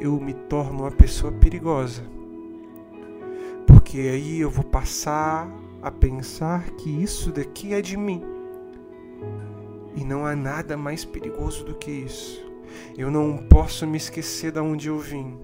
eu 0.00 0.18
me 0.18 0.34
torno 0.34 0.80
uma 0.80 0.90
pessoa 0.90 1.32
perigosa. 1.32 2.02
Porque 3.66 3.98
aí 3.98 4.40
eu 4.40 4.50
vou 4.50 4.64
passar 4.64 5.48
a 5.80 5.90
pensar 5.90 6.68
que 6.70 6.90
isso 6.90 7.30
daqui 7.30 7.72
é 7.72 7.80
de 7.80 7.96
mim. 7.96 8.22
E 9.94 10.04
não 10.04 10.26
há 10.26 10.34
nada 10.34 10.76
mais 10.76 11.04
perigoso 11.04 11.64
do 11.64 11.74
que 11.76 11.90
isso. 11.90 12.44
Eu 12.98 13.10
não 13.10 13.36
posso 13.36 13.86
me 13.86 13.98
esquecer 13.98 14.50
de 14.50 14.58
onde 14.58 14.88
eu 14.88 14.98
vim. 14.98 15.36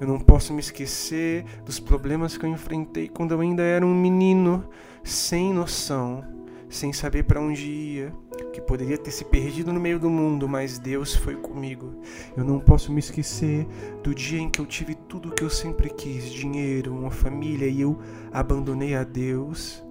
Eu 0.00 0.06
não 0.06 0.18
posso 0.18 0.52
me 0.52 0.60
esquecer 0.60 1.44
dos 1.64 1.78
problemas 1.78 2.36
que 2.36 2.44
eu 2.44 2.50
enfrentei 2.50 3.08
quando 3.08 3.32
eu 3.32 3.40
ainda 3.40 3.62
era 3.62 3.84
um 3.84 3.94
menino 3.94 4.64
sem 5.04 5.52
noção, 5.52 6.24
sem 6.68 6.92
saber 6.92 7.24
para 7.24 7.40
onde 7.40 7.66
ia, 7.66 8.12
que 8.52 8.60
poderia 8.60 8.98
ter 8.98 9.10
se 9.10 9.24
perdido 9.24 9.72
no 9.72 9.80
meio 9.80 9.98
do 9.98 10.10
mundo, 10.10 10.48
mas 10.48 10.78
Deus 10.78 11.14
foi 11.14 11.36
comigo. 11.36 11.94
Eu 12.36 12.44
não 12.44 12.58
posso 12.58 12.92
me 12.92 12.98
esquecer 12.98 13.66
do 14.02 14.14
dia 14.14 14.40
em 14.40 14.48
que 14.48 14.60
eu 14.60 14.66
tive 14.66 14.94
tudo 14.94 15.28
o 15.28 15.32
que 15.32 15.42
eu 15.42 15.50
sempre 15.50 15.90
quis: 15.90 16.30
dinheiro, 16.30 16.94
uma 16.94 17.10
família, 17.10 17.66
e 17.66 17.80
eu 17.80 17.98
abandonei 18.32 18.94
a 18.94 19.04
Deus 19.04 19.82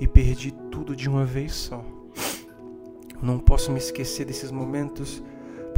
e 0.00 0.06
perdi 0.06 0.52
tudo 0.70 0.94
de 0.94 1.08
uma 1.08 1.24
vez 1.24 1.52
só. 1.52 1.84
Eu 3.20 3.22
não 3.22 3.38
posso 3.38 3.72
me 3.72 3.78
esquecer 3.78 4.24
desses 4.24 4.52
momentos 4.52 5.22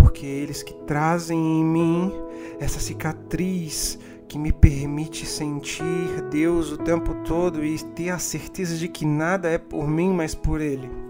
porque 0.01 0.25
eles 0.25 0.63
que 0.63 0.75
trazem 0.87 1.39
em 1.39 1.65
mim 1.65 2.13
essa 2.59 2.81
cicatriz 2.81 3.99
que 4.27 4.39
me 4.39 4.53
permite 4.53 5.27
sentir 5.27 6.23
Deus 6.31 6.73
o 6.73 6.79
tempo 6.79 7.15
todo 7.25 7.65
e 7.65 7.79
ter 7.79 8.11
a 8.11 8.19
certeza 8.19 8.77
de 8.77 8.89
que 8.89 9.05
nada 9.05 9.49
é 9.49 9.59
por 9.59 9.89
mim, 9.89 10.13
mas 10.13 10.35
por 10.35 10.61
Ele. 10.61 11.10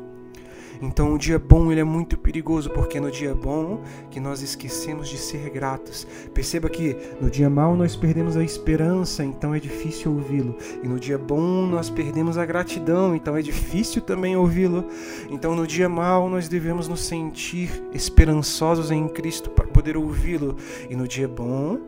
Então 0.82 1.14
o 1.14 1.18
dia 1.18 1.38
bom 1.38 1.70
ele 1.70 1.80
é 1.80 1.84
muito 1.84 2.16
perigoso 2.16 2.70
porque 2.70 2.99
é 2.99 3.00
no 3.00 3.10
dia 3.10 3.34
bom 3.34 3.82
que 4.10 4.18
nós 4.18 4.40
esquecemos 4.40 5.08
de 5.08 5.18
ser 5.18 5.50
gratos. 5.50 6.06
Perceba 6.32 6.70
que 6.70 6.96
no 7.20 7.30
dia 7.30 7.50
mau 7.50 7.76
nós 7.76 7.94
perdemos 7.96 8.37
a 8.37 8.42
esperança, 8.42 9.25
então 9.25 9.54
é 9.54 9.60
difícil 9.60 10.12
ouvi-lo. 10.12 10.56
E 10.82 10.88
no 10.88 10.99
dia 10.99 11.18
bom 11.18 11.66
nós 11.66 11.90
perdemos 11.90 12.38
a 12.38 12.46
gratidão, 12.46 13.14
então 13.14 13.37
é 13.37 13.42
difícil 13.42 14.00
também 14.00 14.37
ouvi-lo. 14.37 14.87
Então 15.28 15.54
no 15.54 15.66
dia 15.66 15.88
mau 15.88 16.28
nós 16.28 16.49
devemos 16.49 16.88
nos 16.88 17.00
sentir 17.00 17.70
esperançosos 17.92 18.90
em 18.90 19.06
Cristo 19.08 19.50
para 19.50 19.66
poder 19.66 19.96
ouvi-lo. 19.96 20.56
E 20.88 20.96
no 20.96 21.06
dia 21.06 21.28
bom 21.28 21.78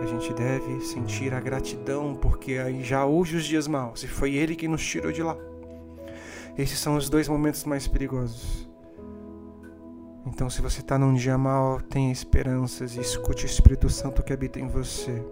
a 0.00 0.06
gente 0.06 0.32
deve 0.32 0.80
sentir 0.80 1.34
a 1.34 1.40
gratidão, 1.40 2.14
porque 2.14 2.52
aí 2.52 2.84
já 2.84 3.04
hoje 3.04 3.36
os 3.36 3.44
dias 3.44 3.66
maus, 3.66 4.04
e 4.04 4.08
foi 4.08 4.34
Ele 4.34 4.54
que 4.54 4.68
nos 4.68 4.84
tirou 4.84 5.10
de 5.10 5.22
lá. 5.22 5.36
Esses 6.58 6.80
são 6.80 6.96
os 6.96 7.08
dois 7.08 7.28
momentos 7.28 7.64
mais 7.64 7.86
perigosos. 7.86 8.68
Então, 10.26 10.50
se 10.50 10.60
você 10.60 10.80
está 10.80 10.98
num 10.98 11.14
dia 11.14 11.38
mal, 11.38 11.80
tenha 11.80 12.10
esperanças 12.10 12.96
e 12.96 13.00
escute 13.00 13.44
o 13.44 13.46
Espírito 13.46 13.88
Santo 13.88 14.24
que 14.24 14.32
habita 14.32 14.58
em 14.58 14.66
você. 14.66 15.24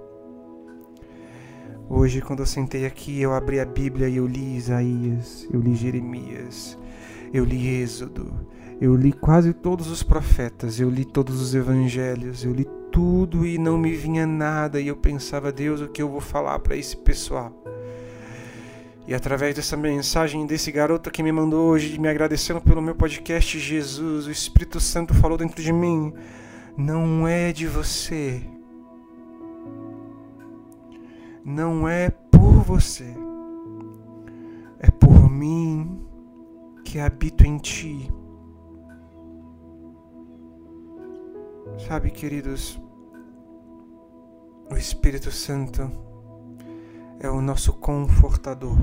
Hoje, 1.89 2.23
quando 2.23 2.41
eu 2.41 2.47
sentei 2.47 2.87
aqui, 2.87 3.21
eu 3.21 3.35
abri 3.35 3.59
a 3.59 3.65
Bíblia 3.65 4.09
e 4.09 4.19
eu 4.19 4.27
li 4.27 4.57
Isaías, 4.57 5.49
eu 5.53 5.61
li 5.61 5.75
Jeremias, 5.75 6.79
eu 7.35 7.45
li 7.45 7.83
Êxodo, 7.83 8.33
eu 8.81 8.95
li 8.95 9.13
quase 9.13 9.53
todos 9.53 9.89
os 9.91 10.05
profetas, 10.05 10.79
eu 10.79 10.89
li 10.89 11.05
todos 11.05 11.41
os 11.41 11.57
evangelhos, 11.57 12.45
eu 12.45 12.53
li 12.53 12.69
tudo 12.93 13.45
e 13.45 13.59
não 13.59 13.77
me 13.77 13.93
vinha 13.97 14.29
nada. 14.29 14.81
E 14.81 14.87
eu 14.87 14.97
pensava, 14.97 15.51
Deus, 15.51 15.81
o 15.81 15.89
que 15.89 16.01
eu 16.01 16.09
vou 16.09 16.21
falar 16.21 16.61
para 16.61 16.77
esse 16.77 16.97
pessoal? 16.97 17.66
E 19.07 19.15
através 19.15 19.55
dessa 19.55 19.77
mensagem 19.77 20.45
desse 20.47 20.73
garoto 20.73 21.11
que 21.11 21.23
me 21.23 21.31
mandou 21.31 21.69
hoje, 21.71 21.99
me 21.99 22.09
agradecendo 22.09 22.61
pelo 22.61 22.83
meu 22.83 22.95
podcast, 22.95 23.59
Jesus, 23.59 24.27
o 24.27 24.31
Espírito 24.31 24.81
Santo 24.81 25.15
falou 25.15 25.39
dentro 25.39 25.63
de 25.63 25.73
mim: 25.73 26.13
não 26.77 27.27
é 27.27 27.53
de 27.53 27.67
você. 27.67 28.43
Não 31.43 31.89
é 31.89 32.11
por 32.11 32.63
você. 32.65 33.15
É 34.79 34.91
por 34.91 35.31
mim 35.31 36.05
que 36.85 36.99
habito 36.99 37.47
em 37.47 37.57
ti. 37.57 38.11
Sabe, 41.89 42.11
queridos, 42.11 42.81
o 44.71 44.77
Espírito 44.77 45.31
Santo 45.31 45.91
é 47.21 47.31
o 47.31 47.41
nosso 47.41 47.73
confortador. 47.73 48.77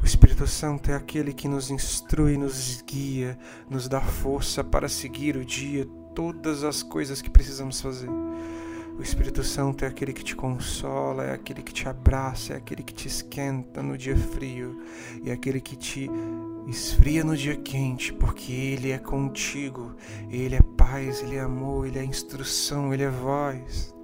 O 0.00 0.04
Espírito 0.04 0.46
Santo 0.46 0.90
é 0.90 0.94
aquele 0.94 1.32
que 1.32 1.48
nos 1.48 1.70
instrui, 1.70 2.36
nos 2.36 2.82
guia, 2.82 3.38
nos 3.68 3.88
dá 3.88 4.00
força 4.00 4.62
para 4.62 4.88
seguir 4.88 5.36
o 5.36 5.44
dia, 5.44 5.86
todas 6.14 6.62
as 6.62 6.82
coisas 6.82 7.20
que 7.20 7.30
precisamos 7.30 7.80
fazer. 7.80 8.08
O 8.98 9.02
Espírito 9.02 9.44
Santo 9.44 9.84
é 9.84 9.88
aquele 9.88 10.12
que 10.12 10.24
te 10.24 10.34
consola, 10.34 11.24
é 11.24 11.32
aquele 11.32 11.62
que 11.62 11.72
te 11.72 11.88
abraça, 11.88 12.54
é 12.54 12.56
aquele 12.56 12.82
que 12.82 12.92
te 12.92 13.06
esquenta 13.06 13.80
no 13.82 13.96
dia 13.96 14.16
frio, 14.16 14.80
é 15.24 15.30
aquele 15.30 15.60
que 15.60 15.76
te 15.76 16.10
esfria 16.66 17.22
no 17.22 17.36
dia 17.36 17.56
quente, 17.56 18.12
porque 18.12 18.52
Ele 18.52 18.90
é 18.90 18.98
contigo, 18.98 19.94
Ele 20.28 20.56
é 20.56 20.62
paz, 20.76 21.22
Ele 21.22 21.36
é 21.36 21.40
amor, 21.40 21.86
Ele 21.86 21.98
é 21.98 22.04
instrução, 22.04 22.92
Ele 22.92 23.04
é 23.04 23.10
voz. 23.10 23.94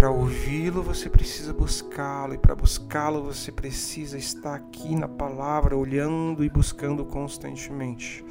Para 0.00 0.10
ouvi-lo 0.10 0.82
você 0.82 1.10
precisa 1.10 1.52
buscá-lo, 1.52 2.32
e 2.32 2.38
para 2.38 2.54
buscá-lo 2.54 3.22
você 3.22 3.52
precisa 3.52 4.16
estar 4.16 4.54
aqui 4.54 4.96
na 4.96 5.06
palavra, 5.06 5.76
olhando 5.76 6.42
e 6.42 6.48
buscando 6.48 7.04
constantemente. 7.04 8.24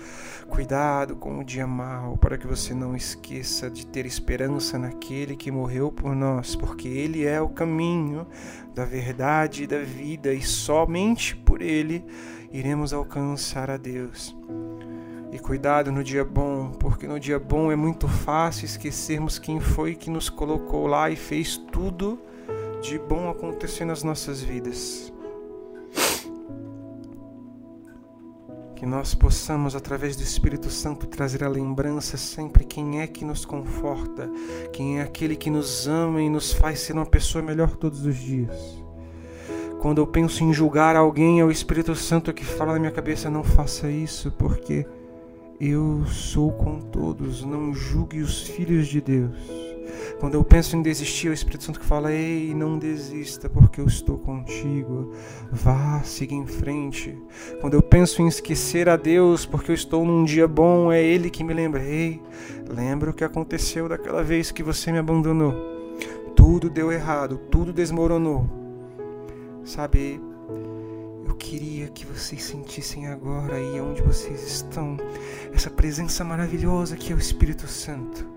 Cuidado 0.49 1.15
com 1.15 1.37
o 1.37 1.43
dia 1.43 1.67
mau, 1.67 2.17
para 2.17 2.39
que 2.39 2.47
você 2.47 2.73
não 2.73 2.95
esqueça 2.95 3.69
de 3.69 3.85
ter 3.85 4.07
esperança 4.07 4.79
naquele 4.79 5.35
que 5.35 5.51
morreu 5.51 5.91
por 5.91 6.15
nós, 6.15 6.55
porque 6.55 6.87
ele 6.87 7.23
é 7.23 7.39
o 7.39 7.49
caminho 7.49 8.25
da 8.73 8.83
verdade 8.83 9.65
e 9.65 9.67
da 9.67 9.83
vida, 9.83 10.33
e 10.33 10.41
somente 10.41 11.35
por 11.35 11.61
ele 11.61 12.03
iremos 12.51 12.93
alcançar 12.93 13.69
a 13.69 13.77
Deus. 13.77 14.35
E 15.31 15.37
cuidado 15.37 15.91
no 15.91 16.03
dia 16.03 16.25
bom, 16.25 16.71
porque 16.71 17.05
no 17.07 17.19
dia 17.19 17.37
bom 17.37 17.71
é 17.71 17.75
muito 17.75 18.07
fácil 18.07 18.65
esquecermos 18.65 19.37
quem 19.37 19.59
foi 19.59 19.93
que 19.93 20.09
nos 20.09 20.27
colocou 20.27 20.87
lá 20.87 21.09
e 21.11 21.15
fez 21.15 21.55
tudo 21.55 22.19
de 22.81 22.97
bom 22.97 23.29
acontecer 23.29 23.85
nas 23.85 24.03
nossas 24.03 24.41
vidas. 24.41 25.13
Que 28.75 28.85
nós 28.85 29.13
possamos, 29.13 29.75
através 29.75 30.15
do 30.15 30.23
Espírito 30.23 30.69
Santo, 30.69 31.05
trazer 31.05 31.43
a 31.43 31.49
lembrança 31.49 32.17
sempre 32.17 32.63
quem 32.63 33.01
é 33.01 33.07
que 33.07 33.23
nos 33.23 33.45
conforta, 33.45 34.27
quem 34.71 34.99
é 34.99 35.03
aquele 35.03 35.35
que 35.35 35.49
nos 35.49 35.87
ama 35.87 36.21
e 36.21 36.29
nos 36.29 36.53
faz 36.53 36.79
ser 36.79 36.93
uma 36.93 37.05
pessoa 37.05 37.43
melhor 37.43 37.75
todos 37.75 38.03
os 38.05 38.15
dias. 38.15 38.81
Quando 39.79 39.99
eu 39.99 40.07
penso 40.07 40.43
em 40.43 40.51
julgar 40.51 40.95
alguém, 40.95 41.39
é 41.39 41.45
o 41.45 41.51
Espírito 41.51 41.93
Santo 41.93 42.33
que 42.33 42.43
fala 42.43 42.73
na 42.73 42.79
minha 42.79 42.91
cabeça: 42.91 43.29
não 43.29 43.43
faça 43.43 43.91
isso, 43.91 44.31
porque 44.31 44.85
eu 45.59 46.05
sou 46.05 46.53
com 46.53 46.79
todos, 46.79 47.43
não 47.43 47.73
julgue 47.73 48.21
os 48.21 48.43
filhos 48.43 48.87
de 48.87 49.01
Deus. 49.01 49.35
Quando 50.19 50.35
eu 50.35 50.43
penso 50.43 50.75
em 50.75 50.81
desistir, 50.81 51.27
é 51.27 51.31
o 51.31 51.33
Espírito 51.33 51.63
Santo 51.63 51.79
que 51.79 51.85
fala: 51.85 52.13
Ei, 52.13 52.53
não 52.53 52.77
desista, 52.77 53.49
porque 53.49 53.81
eu 53.81 53.85
estou 53.85 54.17
contigo. 54.17 55.13
Vá, 55.51 56.01
siga 56.03 56.33
em 56.33 56.45
frente. 56.45 57.17
Quando 57.59 57.73
eu 57.73 57.81
penso 57.81 58.21
em 58.21 58.27
esquecer 58.27 58.87
a 58.87 58.95
Deus, 58.95 59.45
porque 59.45 59.71
eu 59.71 59.75
estou 59.75 60.05
num 60.05 60.23
dia 60.23 60.47
bom, 60.47 60.91
é 60.91 61.01
Ele 61.01 61.29
que 61.29 61.43
me 61.43 61.53
lembra: 61.53 61.83
Ei, 61.83 62.21
lembra 62.69 63.09
o 63.09 63.13
que 63.13 63.23
aconteceu 63.23 63.89
daquela 63.89 64.23
vez 64.23 64.51
que 64.51 64.63
você 64.63 64.91
me 64.91 64.97
abandonou. 64.97 65.53
Tudo 66.35 66.69
deu 66.69 66.91
errado, 66.91 67.37
tudo 67.49 67.73
desmoronou. 67.73 68.49
Sabe, 69.63 70.21
queria 71.39 71.87
que 71.87 72.05
vocês 72.05 72.43
sentissem 72.43 73.07
agora 73.07 73.55
aí 73.55 73.79
onde 73.79 74.01
vocês 74.01 74.43
estão, 74.45 74.97
essa 75.53 75.69
presença 75.69 76.23
maravilhosa 76.23 76.97
que 76.97 77.13
é 77.13 77.15
o 77.15 77.19
Espírito 77.19 77.65
Santo. 77.65 78.27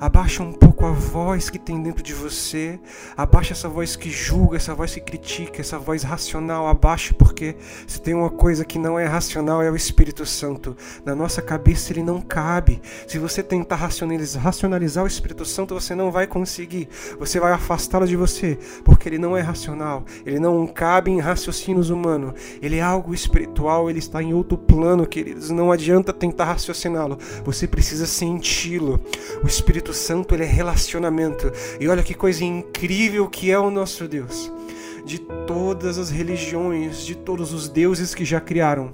Abaixa 0.00 0.42
um 0.42 0.50
pouco 0.50 0.86
a 0.86 0.92
voz 0.92 1.50
que 1.50 1.58
tem 1.58 1.82
dentro 1.82 2.02
de 2.02 2.14
você. 2.14 2.80
Abaixa 3.14 3.52
essa 3.52 3.68
voz 3.68 3.96
que 3.96 4.08
julga, 4.08 4.56
essa 4.56 4.74
voz 4.74 4.94
que 4.94 5.00
critica, 5.00 5.60
essa 5.60 5.78
voz 5.78 6.02
racional. 6.02 6.66
Abaixa 6.66 7.12
porque 7.12 7.54
se 7.86 8.00
tem 8.00 8.14
uma 8.14 8.30
coisa 8.30 8.64
que 8.64 8.78
não 8.78 8.98
é 8.98 9.04
racional 9.04 9.60
é 9.60 9.70
o 9.70 9.76
Espírito 9.76 10.24
Santo. 10.24 10.74
Na 11.04 11.14
nossa 11.14 11.42
cabeça 11.42 11.92
ele 11.92 12.02
não 12.02 12.18
cabe. 12.18 12.80
Se 13.06 13.18
você 13.18 13.42
tentar 13.42 13.76
racionalizar, 13.76 14.42
racionalizar 14.42 15.04
o 15.04 15.06
Espírito 15.06 15.44
Santo, 15.44 15.74
você 15.74 15.94
não 15.94 16.10
vai 16.10 16.26
conseguir. 16.26 16.88
Você 17.18 17.38
vai 17.38 17.52
afastá-lo 17.52 18.06
de 18.06 18.16
você 18.16 18.58
porque 18.82 19.06
ele 19.06 19.18
não 19.18 19.36
é 19.36 19.42
racional. 19.42 20.06
Ele 20.24 20.40
não 20.40 20.66
cabe 20.66 21.10
em 21.10 21.20
raciocínios 21.20 21.90
humanos. 21.90 22.32
Ele 22.62 22.78
é 22.78 22.82
algo 22.82 23.12
espiritual. 23.12 23.90
Ele 23.90 23.98
está 23.98 24.22
em 24.22 24.32
outro 24.32 24.56
plano, 24.56 25.06
queridos. 25.06 25.50
Não 25.50 25.70
adianta 25.70 26.10
tentar 26.10 26.46
raciociná-lo. 26.46 27.18
Você 27.44 27.68
precisa 27.68 28.06
senti-lo. 28.06 28.98
O 29.44 29.46
Espírito 29.46 29.89
Espírito 29.90 29.94
Santo 29.94 30.34
ele 30.34 30.44
é 30.44 30.46
relacionamento. 30.46 31.52
E 31.78 31.88
olha 31.88 32.02
que 32.02 32.14
coisa 32.14 32.44
incrível 32.44 33.28
que 33.28 33.50
é 33.50 33.58
o 33.58 33.70
nosso 33.70 34.06
Deus. 34.06 34.50
De 35.04 35.18
todas 35.18 35.98
as 35.98 36.10
religiões, 36.10 37.04
de 37.04 37.14
todos 37.14 37.52
os 37.52 37.68
deuses 37.68 38.14
que 38.14 38.24
já 38.24 38.40
criaram, 38.40 38.92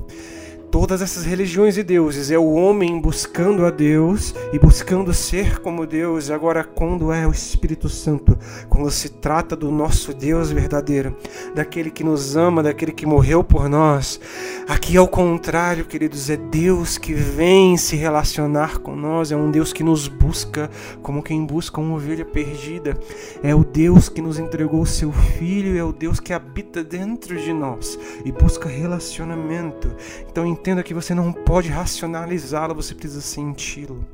todas 0.71 1.03
essas 1.03 1.25
religiões 1.25 1.77
e 1.77 1.83
deuses. 1.83 2.31
É 2.31 2.39
o 2.39 2.53
homem 2.53 3.01
buscando 3.01 3.65
a 3.65 3.71
Deus 3.71 4.35
e 4.53 4.59
buscando 4.59 5.13
ser 5.13 5.61
como 5.61 5.87
Deus. 5.87 6.31
Agora, 6.31 6.65
quando 6.65 7.13
é 7.13 7.27
o 7.27 7.31
Espírito 7.31 7.89
Santo, 7.89 8.37
quando 8.69 8.91
se 8.91 9.09
trata 9.09 9.57
do 9.57 9.71
nosso 9.71 10.13
Deus 10.13 10.51
verdadeiro, 10.51 11.17
daquele 11.55 11.91
que 11.91 12.05
nos 12.05 12.37
ama, 12.37 12.63
daquele 12.63 12.93
que 12.93 13.07
morreu 13.07 13.43
por 13.43 13.69
nós, 13.69 14.21
aqui 14.69 14.97
ao 14.97 15.09
contrário, 15.09 15.85
queridos, 15.85 16.29
é 16.31 16.37
Deus 16.37 16.99
que 16.99 17.15
vem 17.15 17.77
se 17.77 17.97
relacionar 17.97 18.79
com 18.79 18.95
nós, 18.95 19.33
é 19.33 19.37
um 19.37 19.51
Deus 19.51 19.73
que 19.73 19.83
nos 19.83 20.09
busca 20.09 20.71
como 21.03 21.23
quem 21.23 21.45
busca 21.45 21.81
uma 21.81 21.97
ovelha 21.97 22.25
perdida. 22.25 22.97
É 23.43 23.55
o 23.55 23.65
Deus 23.65 24.09
que 24.09 24.21
nos 24.21 24.39
entregou 24.39 24.81
o 24.81 24.87
seu 24.87 25.13
Filho, 25.13 25.79
é 25.79 25.85
o 25.85 25.93
Deus 25.93 26.21
que 26.21 26.33
habita 26.33 26.83
dentro 26.83 27.37
de 27.37 27.53
nós 27.53 27.99
e 28.25 28.33
busca 28.33 28.69
relacionamento. 28.69 29.95
Então, 30.29 30.47
entenda 30.67 30.83
que 30.83 30.93
você 30.93 31.15
não 31.15 31.33
pode 31.33 31.69
racionalizá-lo, 31.69 32.75
você 32.75 32.93
precisa 32.93 33.21
senti-lo. 33.21 34.05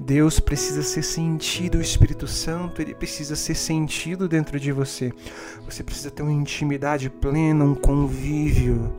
Deus 0.00 0.40
precisa 0.40 0.82
ser 0.82 1.04
sentido, 1.04 1.78
o 1.78 1.80
Espírito 1.80 2.26
Santo, 2.26 2.82
ele 2.82 2.92
precisa 2.92 3.36
ser 3.36 3.54
sentido 3.54 4.28
dentro 4.28 4.58
de 4.58 4.72
você. 4.72 5.12
Você 5.64 5.84
precisa 5.84 6.10
ter 6.10 6.24
uma 6.24 6.32
intimidade 6.32 7.08
plena, 7.08 7.64
um 7.64 7.76
convívio. 7.76 8.92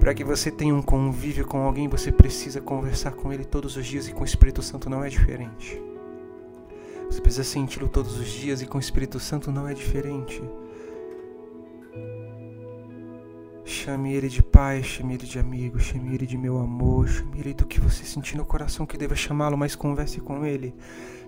Para 0.00 0.12
que 0.12 0.24
você 0.24 0.50
tenha 0.50 0.74
um 0.74 0.82
convívio 0.82 1.46
com 1.46 1.58
alguém, 1.62 1.86
você 1.86 2.10
precisa 2.10 2.60
conversar 2.60 3.12
com 3.12 3.32
ele 3.32 3.44
todos 3.44 3.76
os 3.76 3.86
dias 3.86 4.08
e 4.08 4.12
com 4.12 4.22
o 4.22 4.26
Espírito 4.26 4.62
Santo 4.62 4.90
não 4.90 5.04
é 5.04 5.08
diferente. 5.08 5.80
Você 7.08 7.20
precisa 7.20 7.44
senti-lo 7.44 7.88
todos 7.88 8.18
os 8.18 8.26
dias 8.26 8.60
e 8.60 8.66
com 8.66 8.78
o 8.78 8.80
Espírito 8.80 9.20
Santo 9.20 9.52
não 9.52 9.68
é 9.68 9.74
diferente. 9.74 10.42
Chame 13.68 14.14
ele 14.14 14.28
de 14.28 14.44
pai, 14.44 14.80
chame 14.80 15.14
ele 15.14 15.26
de 15.26 15.40
amigo, 15.40 15.80
chame 15.80 16.14
ele 16.14 16.24
de 16.24 16.38
meu 16.38 16.56
amor, 16.58 17.08
chame 17.08 17.40
ele 17.40 17.52
do 17.52 17.66
que 17.66 17.80
você 17.80 18.04
sentir 18.04 18.36
no 18.36 18.46
coração 18.46 18.86
que 18.86 18.96
deva 18.96 19.16
chamá-lo, 19.16 19.58
mas 19.58 19.74
converse 19.74 20.20
com 20.20 20.46
ele. 20.46 20.72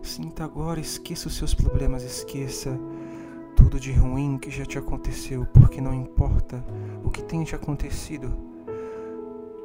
Sinta 0.05 0.45
agora, 0.45 0.79
esqueça 0.79 1.27
os 1.27 1.37
seus 1.37 1.53
problemas, 1.53 2.05
esqueça 2.05 2.79
tudo 3.57 3.81
de 3.81 3.91
ruim 3.91 4.39
que 4.39 4.53
já 4.53 4.65
te 4.65 4.79
aconteceu, 4.79 5.47
porque 5.47 5.81
não 5.81 5.93
importa 5.93 6.65
o 7.03 7.11
que 7.11 7.25
tenha 7.25 7.45
te 7.45 7.57
acontecido. 7.57 8.33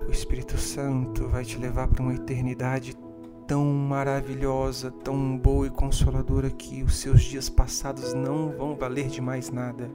O 0.08 0.12
Espírito 0.12 0.58
Santo 0.58 1.28
vai 1.28 1.46
te 1.46 1.60
levar 1.60 1.88
para 1.88 2.02
uma 2.02 2.16
eternidade 2.16 2.98
tão 3.48 3.66
maravilhosa, 3.66 4.92
tão 4.92 5.38
boa 5.38 5.68
e 5.68 5.70
consoladora 5.70 6.50
que 6.50 6.84
os 6.84 6.98
seus 6.98 7.24
dias 7.24 7.50
passados 7.50 8.14
não 8.14 8.52
vão 8.52 8.76
valer 8.76 9.08
de 9.08 9.22
mais 9.22 9.50
nada. 9.50 9.90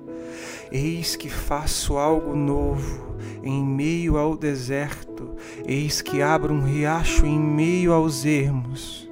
Eis 0.70 1.16
que 1.16 1.28
faço 1.28 1.96
algo 1.96 2.34
novo 2.34 3.16
em 3.42 3.64
meio 3.64 4.18
ao 4.18 4.36
deserto, 4.36 5.34
eis 5.64 6.00
que 6.02 6.22
abro 6.22 6.52
um 6.52 6.64
riacho 6.64 7.26
em 7.26 7.38
meio 7.38 7.92
aos 7.92 8.24
ermos. 8.24 9.08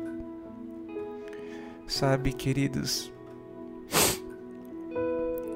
Sabe, 1.86 2.32
queridos, 2.32 3.12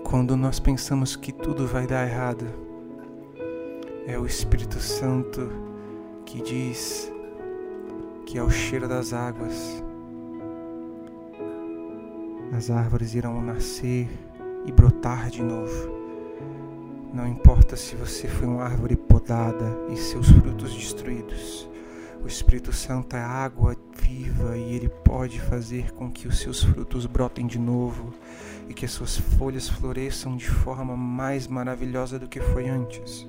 quando 0.05 0.37
nós 0.37 0.59
pensamos 0.59 1.17
que 1.17 1.33
tudo 1.33 1.67
vai 1.67 1.87
dar 1.87 2.09
errado, 2.09 2.47
é 4.07 4.19
o 4.19 4.27
Espírito 4.27 4.81
Santo 4.81 5.51
que 6.25 6.41
diz 6.41 7.13
que 8.31 8.39
é 8.39 8.43
o 8.45 8.49
cheiro 8.49 8.87
das 8.87 9.13
águas. 9.13 9.83
As 12.57 12.71
árvores 12.71 13.13
irão 13.13 13.43
nascer 13.43 14.09
e 14.65 14.71
brotar 14.71 15.29
de 15.29 15.43
novo. 15.43 15.91
Não 17.13 17.27
importa 17.27 17.75
se 17.75 17.97
você 17.97 18.29
foi 18.29 18.47
uma 18.47 18.63
árvore 18.63 18.95
podada 18.95 19.77
e 19.93 19.97
seus 19.97 20.31
frutos 20.31 20.73
destruídos. 20.73 21.69
O 22.23 22.29
Espírito 22.29 22.73
Santo 22.73 23.17
é 23.17 23.21
água 23.21 23.77
viva 24.01 24.57
e 24.57 24.77
ele 24.77 24.89
pode 24.89 25.41
fazer 25.41 25.91
com 25.91 26.09
que 26.09 26.29
os 26.29 26.39
seus 26.39 26.63
frutos 26.63 27.07
brotem 27.07 27.49
de 27.49 27.59
novo 27.59 28.15
e 28.69 28.75
que 28.75 28.85
as 28.85 28.93
suas 28.93 29.17
folhas 29.17 29.69
floresçam 29.69 30.37
de 30.37 30.49
forma 30.49 30.97
mais 30.97 31.49
maravilhosa 31.49 32.17
do 32.17 32.29
que 32.29 32.39
foi 32.39 32.69
antes. 32.69 33.27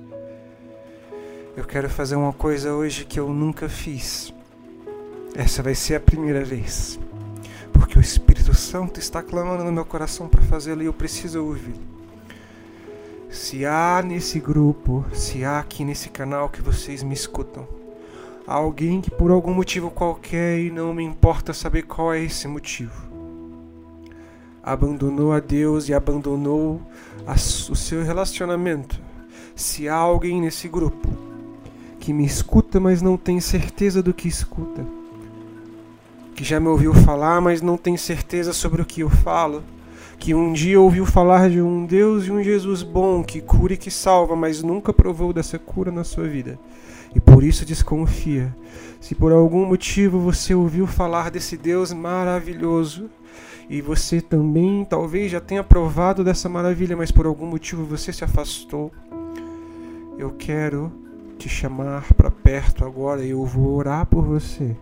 Eu 1.56 1.64
quero 1.64 1.90
fazer 1.90 2.14
uma 2.14 2.32
coisa 2.32 2.72
hoje 2.72 3.04
que 3.04 3.18
eu 3.18 3.30
nunca 3.30 3.68
fiz. 3.68 4.32
Essa 5.34 5.62
vai 5.62 5.74
ser 5.74 5.94
a 5.94 6.00
primeira 6.00 6.44
vez. 6.44 6.98
Porque 7.72 7.98
o 7.98 8.02
Espírito 8.02 8.54
Santo 8.54 9.00
está 9.00 9.22
clamando 9.22 9.64
no 9.64 9.72
meu 9.72 9.84
coração 9.84 10.28
para 10.28 10.42
fazê-lo 10.42 10.82
e 10.82 10.86
eu 10.86 10.92
preciso 10.92 11.42
ouvir. 11.42 11.74
Se 13.30 13.64
há 13.64 14.02
nesse 14.04 14.38
grupo, 14.38 15.06
se 15.14 15.42
há 15.42 15.58
aqui 15.58 15.86
nesse 15.86 16.10
canal 16.10 16.50
que 16.50 16.60
vocês 16.60 17.02
me 17.02 17.14
escutam, 17.14 17.66
alguém 18.46 19.00
que 19.00 19.10
por 19.10 19.30
algum 19.30 19.54
motivo 19.54 19.90
qualquer 19.90 20.58
e 20.58 20.70
não 20.70 20.92
me 20.92 21.02
importa 21.02 21.54
saber 21.54 21.84
qual 21.84 22.12
é 22.12 22.22
esse 22.22 22.46
motivo, 22.46 22.92
abandonou 24.62 25.32
a 25.32 25.40
Deus 25.40 25.88
e 25.88 25.94
abandonou 25.94 26.82
a, 27.26 27.32
o 27.32 27.74
seu 27.74 28.04
relacionamento. 28.04 29.00
Se 29.56 29.88
há 29.88 29.96
alguém 29.96 30.38
nesse 30.38 30.68
grupo 30.68 31.08
que 31.98 32.12
me 32.12 32.26
escuta, 32.26 32.78
mas 32.78 33.00
não 33.00 33.16
tem 33.16 33.40
certeza 33.40 34.02
do 34.02 34.12
que 34.12 34.28
escuta, 34.28 34.84
que 36.34 36.44
já 36.44 36.58
me 36.58 36.68
ouviu 36.68 36.94
falar, 36.94 37.40
mas 37.40 37.60
não 37.60 37.76
tem 37.76 37.96
certeza 37.96 38.52
sobre 38.52 38.80
o 38.82 38.84
que 38.84 39.00
eu 39.00 39.10
falo, 39.10 39.62
que 40.18 40.34
um 40.34 40.52
dia 40.52 40.80
ouviu 40.80 41.04
falar 41.04 41.50
de 41.50 41.60
um 41.60 41.84
Deus 41.84 42.26
e 42.26 42.30
um 42.30 42.42
Jesus 42.42 42.82
bom 42.82 43.22
que 43.22 43.40
cura 43.40 43.74
e 43.74 43.76
que 43.76 43.90
salva, 43.90 44.34
mas 44.36 44.62
nunca 44.62 44.92
provou 44.92 45.32
dessa 45.32 45.58
cura 45.58 45.90
na 45.90 46.04
sua 46.04 46.28
vida. 46.28 46.58
E 47.14 47.20
por 47.20 47.44
isso 47.44 47.66
desconfia. 47.66 48.54
Se 49.00 49.14
por 49.14 49.32
algum 49.32 49.66
motivo 49.66 50.18
você 50.18 50.54
ouviu 50.54 50.86
falar 50.86 51.30
desse 51.30 51.56
Deus 51.56 51.92
maravilhoso, 51.92 53.10
e 53.68 53.80
você 53.80 54.20
também 54.20 54.84
talvez 54.84 55.30
já 55.30 55.40
tenha 55.40 55.64
provado 55.64 56.22
dessa 56.22 56.48
maravilha, 56.48 56.96
mas 56.96 57.10
por 57.10 57.26
algum 57.26 57.46
motivo 57.46 57.84
você 57.84 58.12
se 58.12 58.24
afastou, 58.24 58.92
eu 60.18 60.30
quero 60.30 60.92
te 61.38 61.48
chamar 61.48 62.04
para 62.14 62.30
perto 62.30 62.84
agora 62.84 63.24
e 63.24 63.30
eu 63.30 63.44
vou 63.44 63.74
orar 63.74 64.06
por 64.06 64.24
você. 64.24 64.76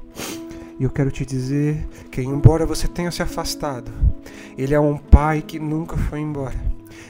E 0.81 0.85
eu 0.85 0.89
quero 0.89 1.11
te 1.11 1.27
dizer 1.27 1.87
que, 2.11 2.23
embora 2.23 2.65
você 2.65 2.89
tenha 2.89 3.11
se 3.11 3.23
afastado, 3.23 3.93
Ele 4.57 4.73
é 4.73 4.81
um 4.81 4.97
pai 4.97 5.43
que 5.43 5.59
nunca 5.59 5.95
foi 5.95 6.21
embora. 6.21 6.59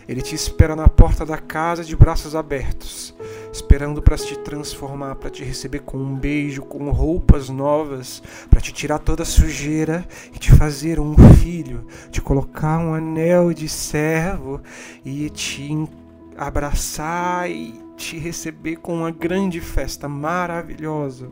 Ele 0.09 0.21
te 0.21 0.35
espera 0.35 0.75
na 0.75 0.89
porta 0.89 1.25
da 1.25 1.39
casa 1.39 1.85
de 1.85 1.95
braços 1.95 2.35
abertos, 2.35 3.15
esperando 3.53 4.03
para 4.03 4.17
te 4.17 4.37
transformar, 4.41 5.15
para 5.15 5.31
te 5.31 5.45
receber 5.45 5.83
com 5.83 5.99
um 5.99 6.17
beijo, 6.17 6.63
com 6.63 6.91
roupas 6.91 7.49
novas, 7.49 8.21
para 8.51 8.61
te 8.61 8.73
tirar 8.73 8.99
toda 8.99 9.23
a 9.23 9.27
sujeira 9.27 10.05
e 10.35 10.39
te 10.41 10.51
fazer 10.51 10.99
um 10.99 11.15
filho, 11.37 11.87
te 12.11 12.21
colocar 12.21 12.77
um 12.81 12.93
anel 12.93 13.55
de 13.55 13.69
servo 13.69 14.61
e 15.05 15.31
te 15.31 15.89
abraçar 16.37 17.49
e 17.49 17.81
te 17.97 18.19
receber 18.19 18.79
com 18.79 18.97
uma 18.97 19.13
grande 19.13 19.61
festa 19.61 20.09
maravilhosa. 20.09 21.31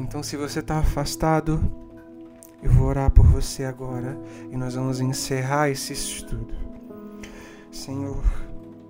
Então, 0.00 0.22
se 0.22 0.34
você 0.34 0.60
está 0.60 0.78
afastado, 0.78 1.60
eu 2.62 2.72
vou 2.72 2.88
orar 2.88 3.10
por 3.10 3.26
você 3.26 3.64
agora 3.64 4.18
e 4.50 4.56
nós 4.56 4.74
vamos 4.74 4.98
encerrar 4.98 5.68
esse 5.68 5.92
estudo. 5.92 6.54
Senhor, 7.70 8.24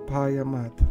Pai 0.07 0.39
amado, 0.39 0.87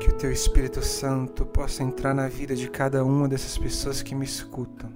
que 0.00 0.08
o 0.08 0.12
Teu 0.14 0.32
Espírito 0.32 0.82
Santo 0.82 1.44
possa 1.44 1.82
entrar 1.82 2.14
na 2.14 2.28
vida 2.28 2.56
de 2.56 2.68
cada 2.70 3.04
uma 3.04 3.28
dessas 3.28 3.58
pessoas 3.58 4.02
que 4.02 4.14
me 4.14 4.24
escutam. 4.24 4.90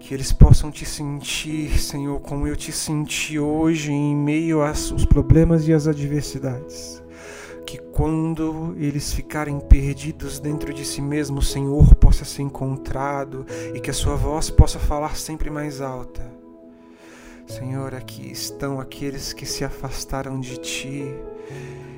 Que 0.00 0.14
eles 0.14 0.32
possam 0.32 0.70
te 0.70 0.86
sentir, 0.86 1.78
Senhor, 1.78 2.20
como 2.20 2.48
eu 2.48 2.56
te 2.56 2.72
senti 2.72 3.38
hoje 3.38 3.92
em 3.92 4.16
meio 4.16 4.62
aos 4.62 5.04
problemas 5.04 5.68
e 5.68 5.74
às 5.74 5.86
adversidades 5.86 7.00
que 7.66 7.78
quando 7.78 8.74
eles 8.78 9.12
ficarem 9.12 9.60
perdidos 9.60 10.38
dentro 10.38 10.72
de 10.72 10.84
si 10.84 11.00
mesmo, 11.00 11.38
o 11.38 11.42
Senhor 11.42 11.94
possa 11.94 12.24
ser 12.24 12.42
encontrado 12.42 13.46
e 13.74 13.80
que 13.80 13.90
a 13.90 13.94
sua 13.94 14.16
voz 14.16 14.50
possa 14.50 14.78
falar 14.78 15.16
sempre 15.16 15.50
mais 15.50 15.80
alta. 15.80 16.22
Senhor, 17.46 17.94
aqui 17.94 18.30
estão 18.30 18.80
aqueles 18.80 19.32
que 19.32 19.44
se 19.44 19.64
afastaram 19.64 20.38
de 20.38 20.56
ti 20.58 21.04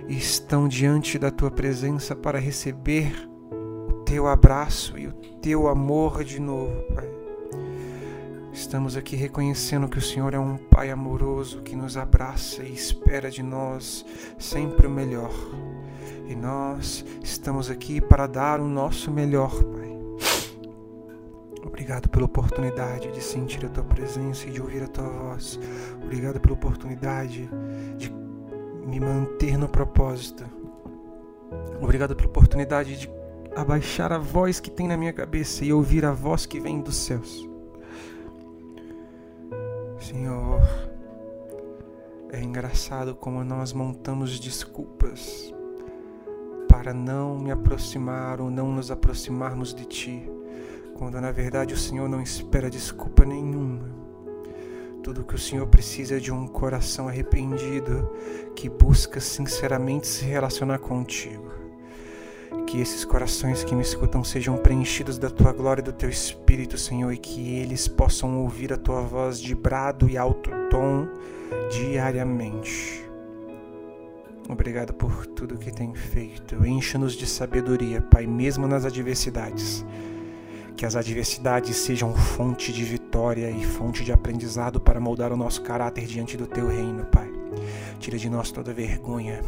e 0.08 0.16
estão 0.16 0.66
diante 0.66 1.18
da 1.18 1.30
tua 1.30 1.50
presença 1.50 2.16
para 2.16 2.38
receber 2.38 3.28
o 3.50 4.02
teu 4.04 4.26
abraço 4.26 4.98
e 4.98 5.06
o 5.06 5.12
teu 5.12 5.68
amor 5.68 6.24
de 6.24 6.40
novo, 6.40 6.74
Pai. 6.94 7.21
Estamos 8.52 8.98
aqui 8.98 9.16
reconhecendo 9.16 9.88
que 9.88 9.96
o 9.96 10.02
Senhor 10.02 10.34
é 10.34 10.38
um 10.38 10.58
Pai 10.58 10.90
amoroso 10.90 11.62
que 11.62 11.74
nos 11.74 11.96
abraça 11.96 12.62
e 12.62 12.74
espera 12.74 13.30
de 13.30 13.42
nós 13.42 14.04
sempre 14.38 14.86
o 14.86 14.90
melhor. 14.90 15.32
E 16.28 16.34
nós 16.34 17.02
estamos 17.22 17.70
aqui 17.70 17.98
para 17.98 18.26
dar 18.26 18.60
o 18.60 18.68
nosso 18.68 19.10
melhor, 19.10 19.50
Pai. 19.64 19.96
Obrigado 21.64 22.10
pela 22.10 22.26
oportunidade 22.26 23.10
de 23.10 23.22
sentir 23.22 23.64
a 23.64 23.70
Tua 23.70 23.84
presença 23.84 24.46
e 24.46 24.50
de 24.50 24.60
ouvir 24.60 24.82
a 24.82 24.88
Tua 24.88 25.08
voz. 25.08 25.58
Obrigado 26.02 26.38
pela 26.38 26.52
oportunidade 26.54 27.48
de 27.96 28.12
me 28.86 29.00
manter 29.00 29.56
no 29.56 29.68
propósito. 29.68 30.44
Obrigado 31.80 32.14
pela 32.14 32.28
oportunidade 32.28 32.98
de 32.98 33.10
abaixar 33.56 34.12
a 34.12 34.18
voz 34.18 34.60
que 34.60 34.70
tem 34.70 34.86
na 34.86 34.96
minha 34.96 35.12
cabeça 35.12 35.64
e 35.64 35.72
ouvir 35.72 36.04
a 36.04 36.12
voz 36.12 36.44
que 36.44 36.60
vem 36.60 36.82
dos 36.82 36.96
céus. 36.96 37.51
Senhor, 40.12 40.60
é 42.30 42.38
engraçado 42.38 43.14
como 43.14 43.42
nós 43.42 43.72
montamos 43.72 44.38
desculpas 44.38 45.54
para 46.68 46.92
não 46.92 47.38
me 47.38 47.50
aproximar 47.50 48.38
ou 48.38 48.50
não 48.50 48.70
nos 48.70 48.90
aproximarmos 48.90 49.72
de 49.72 49.86
Ti, 49.86 50.30
quando 50.98 51.18
na 51.18 51.32
verdade 51.32 51.72
o 51.72 51.78
Senhor 51.78 52.10
não 52.10 52.20
espera 52.20 52.68
desculpa 52.68 53.24
nenhuma. 53.24 53.88
Tudo 55.02 55.24
que 55.24 55.34
o 55.34 55.38
Senhor 55.38 55.66
precisa 55.68 56.18
é 56.18 56.20
de 56.20 56.30
um 56.30 56.46
coração 56.46 57.08
arrependido 57.08 58.12
que 58.54 58.68
busca 58.68 59.18
sinceramente 59.18 60.06
se 60.06 60.26
relacionar 60.26 60.78
contigo. 60.78 61.61
Que 62.66 62.80
esses 62.80 63.04
corações 63.04 63.64
que 63.64 63.74
me 63.74 63.82
escutam 63.82 64.24
sejam 64.24 64.56
preenchidos 64.56 65.18
da 65.18 65.28
tua 65.28 65.52
glória 65.52 65.80
e 65.80 65.84
do 65.84 65.92
teu 65.92 66.08
espírito, 66.08 66.78
Senhor, 66.78 67.12
e 67.12 67.18
que 67.18 67.56
eles 67.56 67.88
possam 67.88 68.40
ouvir 68.42 68.72
a 68.72 68.76
tua 68.76 69.02
voz 69.02 69.40
de 69.40 69.54
brado 69.54 70.08
e 70.08 70.16
alto 70.16 70.50
tom 70.70 71.06
diariamente. 71.70 73.02
Obrigado 74.48 74.92
por 74.92 75.26
tudo 75.26 75.58
que 75.58 75.70
tem 75.70 75.94
feito. 75.94 76.66
Encha-nos 76.66 77.14
de 77.14 77.26
sabedoria, 77.26 78.00
Pai, 78.00 78.26
mesmo 78.26 78.66
nas 78.66 78.84
adversidades. 78.84 79.84
Que 80.76 80.84
as 80.84 80.96
adversidades 80.96 81.76
sejam 81.76 82.14
fonte 82.14 82.72
de 82.72 82.84
vitória 82.84 83.50
e 83.50 83.64
fonte 83.64 84.04
de 84.04 84.12
aprendizado 84.12 84.80
para 84.80 85.00
moldar 85.00 85.32
o 85.32 85.36
nosso 85.36 85.62
caráter 85.62 86.06
diante 86.06 86.36
do 86.36 86.46
Teu 86.46 86.68
reino, 86.68 87.04
Pai. 87.06 87.30
Tira 87.98 88.18
de 88.18 88.28
nós 88.28 88.50
toda 88.50 88.72
vergonha, 88.72 89.40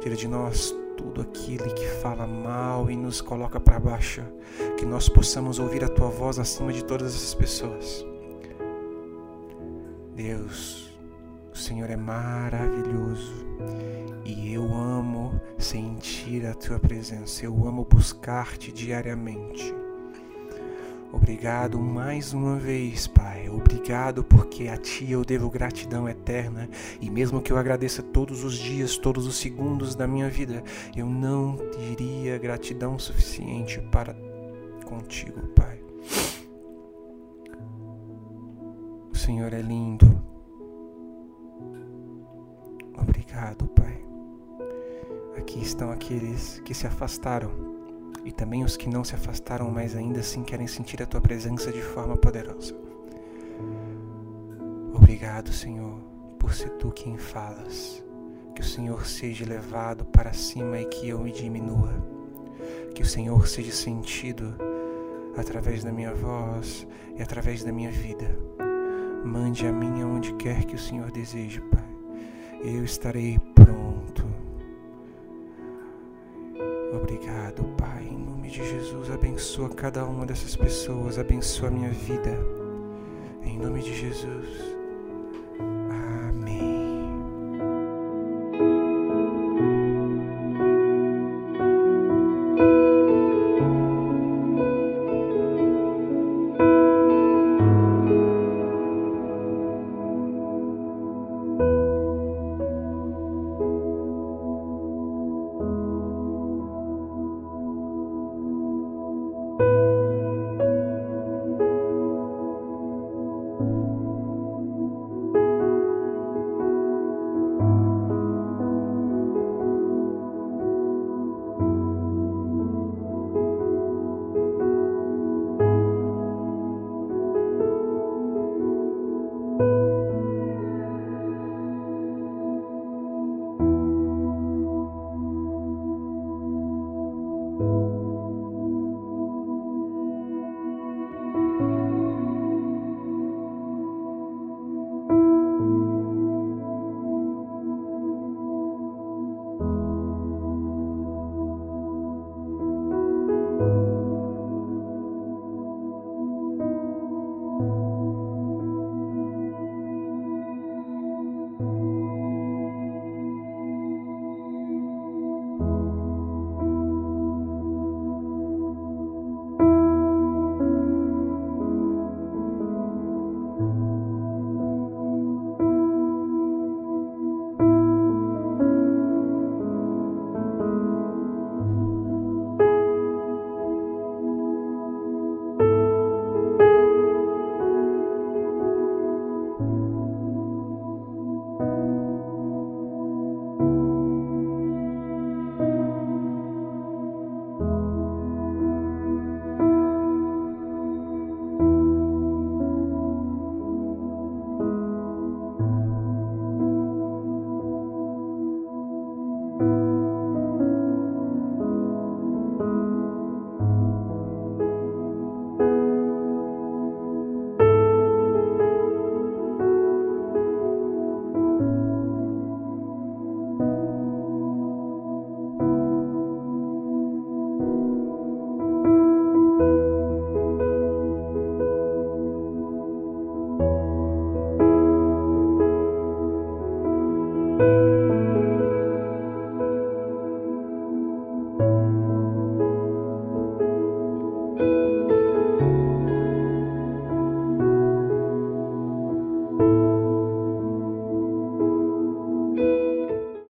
tira 0.00 0.16
de 0.16 0.26
nós 0.26 0.74
tudo 1.00 1.22
aquilo 1.22 1.64
que 1.74 1.86
fala 2.02 2.26
mal 2.26 2.90
e 2.90 2.96
nos 2.96 3.22
coloca 3.22 3.58
para 3.58 3.80
baixo, 3.80 4.22
que 4.76 4.84
nós 4.84 5.08
possamos 5.08 5.58
ouvir 5.58 5.82
a 5.82 5.88
tua 5.88 6.08
voz 6.08 6.38
acima 6.38 6.72
de 6.72 6.84
todas 6.84 7.14
essas 7.14 7.34
pessoas. 7.34 8.04
Deus, 10.14 10.90
o 11.50 11.56
Senhor 11.56 11.88
é 11.88 11.96
maravilhoso 11.96 13.32
e 14.26 14.52
eu 14.52 14.64
amo 14.74 15.40
sentir 15.56 16.44
a 16.44 16.52
tua 16.52 16.78
presença, 16.78 17.46
eu 17.46 17.66
amo 17.66 17.86
buscar-te 17.88 18.70
diariamente. 18.70 19.74
Obrigado 21.12 21.80
mais 21.80 22.32
uma 22.32 22.56
vez, 22.56 23.06
Pai. 23.06 23.48
Obrigado 23.48 24.22
porque 24.22 24.68
a 24.68 24.76
Ti 24.76 25.10
eu 25.10 25.24
devo 25.24 25.50
gratidão 25.50 26.08
eterna. 26.08 26.68
E 27.00 27.10
mesmo 27.10 27.42
que 27.42 27.52
eu 27.52 27.56
agradeça 27.56 28.02
todos 28.02 28.44
os 28.44 28.54
dias, 28.54 28.96
todos 28.96 29.26
os 29.26 29.36
segundos 29.36 29.94
da 29.94 30.06
minha 30.06 30.28
vida, 30.28 30.62
eu 30.96 31.06
não 31.06 31.56
teria 31.56 32.38
gratidão 32.38 32.98
suficiente 32.98 33.80
para 33.90 34.14
contigo, 34.84 35.46
Pai. 35.48 35.80
O 39.12 39.16
Senhor 39.16 39.52
é 39.52 39.62
lindo. 39.62 40.22
Obrigado, 42.96 43.66
Pai. 43.68 44.04
Aqui 45.36 45.60
estão 45.60 45.90
aqueles 45.90 46.60
que 46.60 46.74
se 46.74 46.86
afastaram 46.86 47.69
e 48.24 48.32
também 48.32 48.64
os 48.64 48.76
que 48.76 48.88
não 48.88 49.04
se 49.04 49.14
afastaram, 49.14 49.70
mas 49.70 49.96
ainda 49.96 50.20
assim 50.20 50.42
querem 50.42 50.66
sentir 50.66 51.02
a 51.02 51.06
tua 51.06 51.20
presença 51.20 51.72
de 51.72 51.80
forma 51.80 52.16
poderosa. 52.16 52.74
Obrigado, 54.94 55.52
Senhor, 55.52 55.98
por 56.38 56.54
ser 56.54 56.70
tu 56.70 56.90
quem 56.90 57.16
falas. 57.16 58.04
Que 58.54 58.60
o 58.60 58.64
Senhor 58.64 59.06
seja 59.06 59.46
levado 59.46 60.04
para 60.04 60.32
cima 60.32 60.78
e 60.78 60.84
que 60.84 61.08
eu 61.08 61.18
me 61.18 61.32
diminua. 61.32 61.92
Que 62.94 63.02
o 63.02 63.06
Senhor 63.06 63.48
seja 63.48 63.72
sentido 63.72 64.54
através 65.36 65.82
da 65.82 65.92
minha 65.92 66.12
voz 66.14 66.86
e 67.16 67.22
através 67.22 67.64
da 67.64 67.72
minha 67.72 67.90
vida. 67.90 68.38
Mande 69.24 69.66
a 69.66 69.72
mim 69.72 70.02
aonde 70.02 70.34
quer 70.34 70.64
que 70.64 70.74
o 70.74 70.78
Senhor 70.78 71.10
deseje, 71.10 71.60
Pai. 71.60 71.84
Eu 72.62 72.84
estarei 72.84 73.38
pronto. 73.54 74.29
Obrigado, 76.92 77.64
Pai. 77.76 78.04
Em 78.04 78.18
nome 78.18 78.50
de 78.50 78.68
Jesus, 78.68 79.10
abençoa 79.10 79.68
cada 79.68 80.04
uma 80.04 80.26
dessas 80.26 80.56
pessoas, 80.56 81.18
abençoa 81.18 81.68
a 81.68 81.70
minha 81.70 81.90
vida. 81.90 82.36
Em 83.42 83.58
nome 83.58 83.82
de 83.82 83.94
Jesus. 83.96 84.69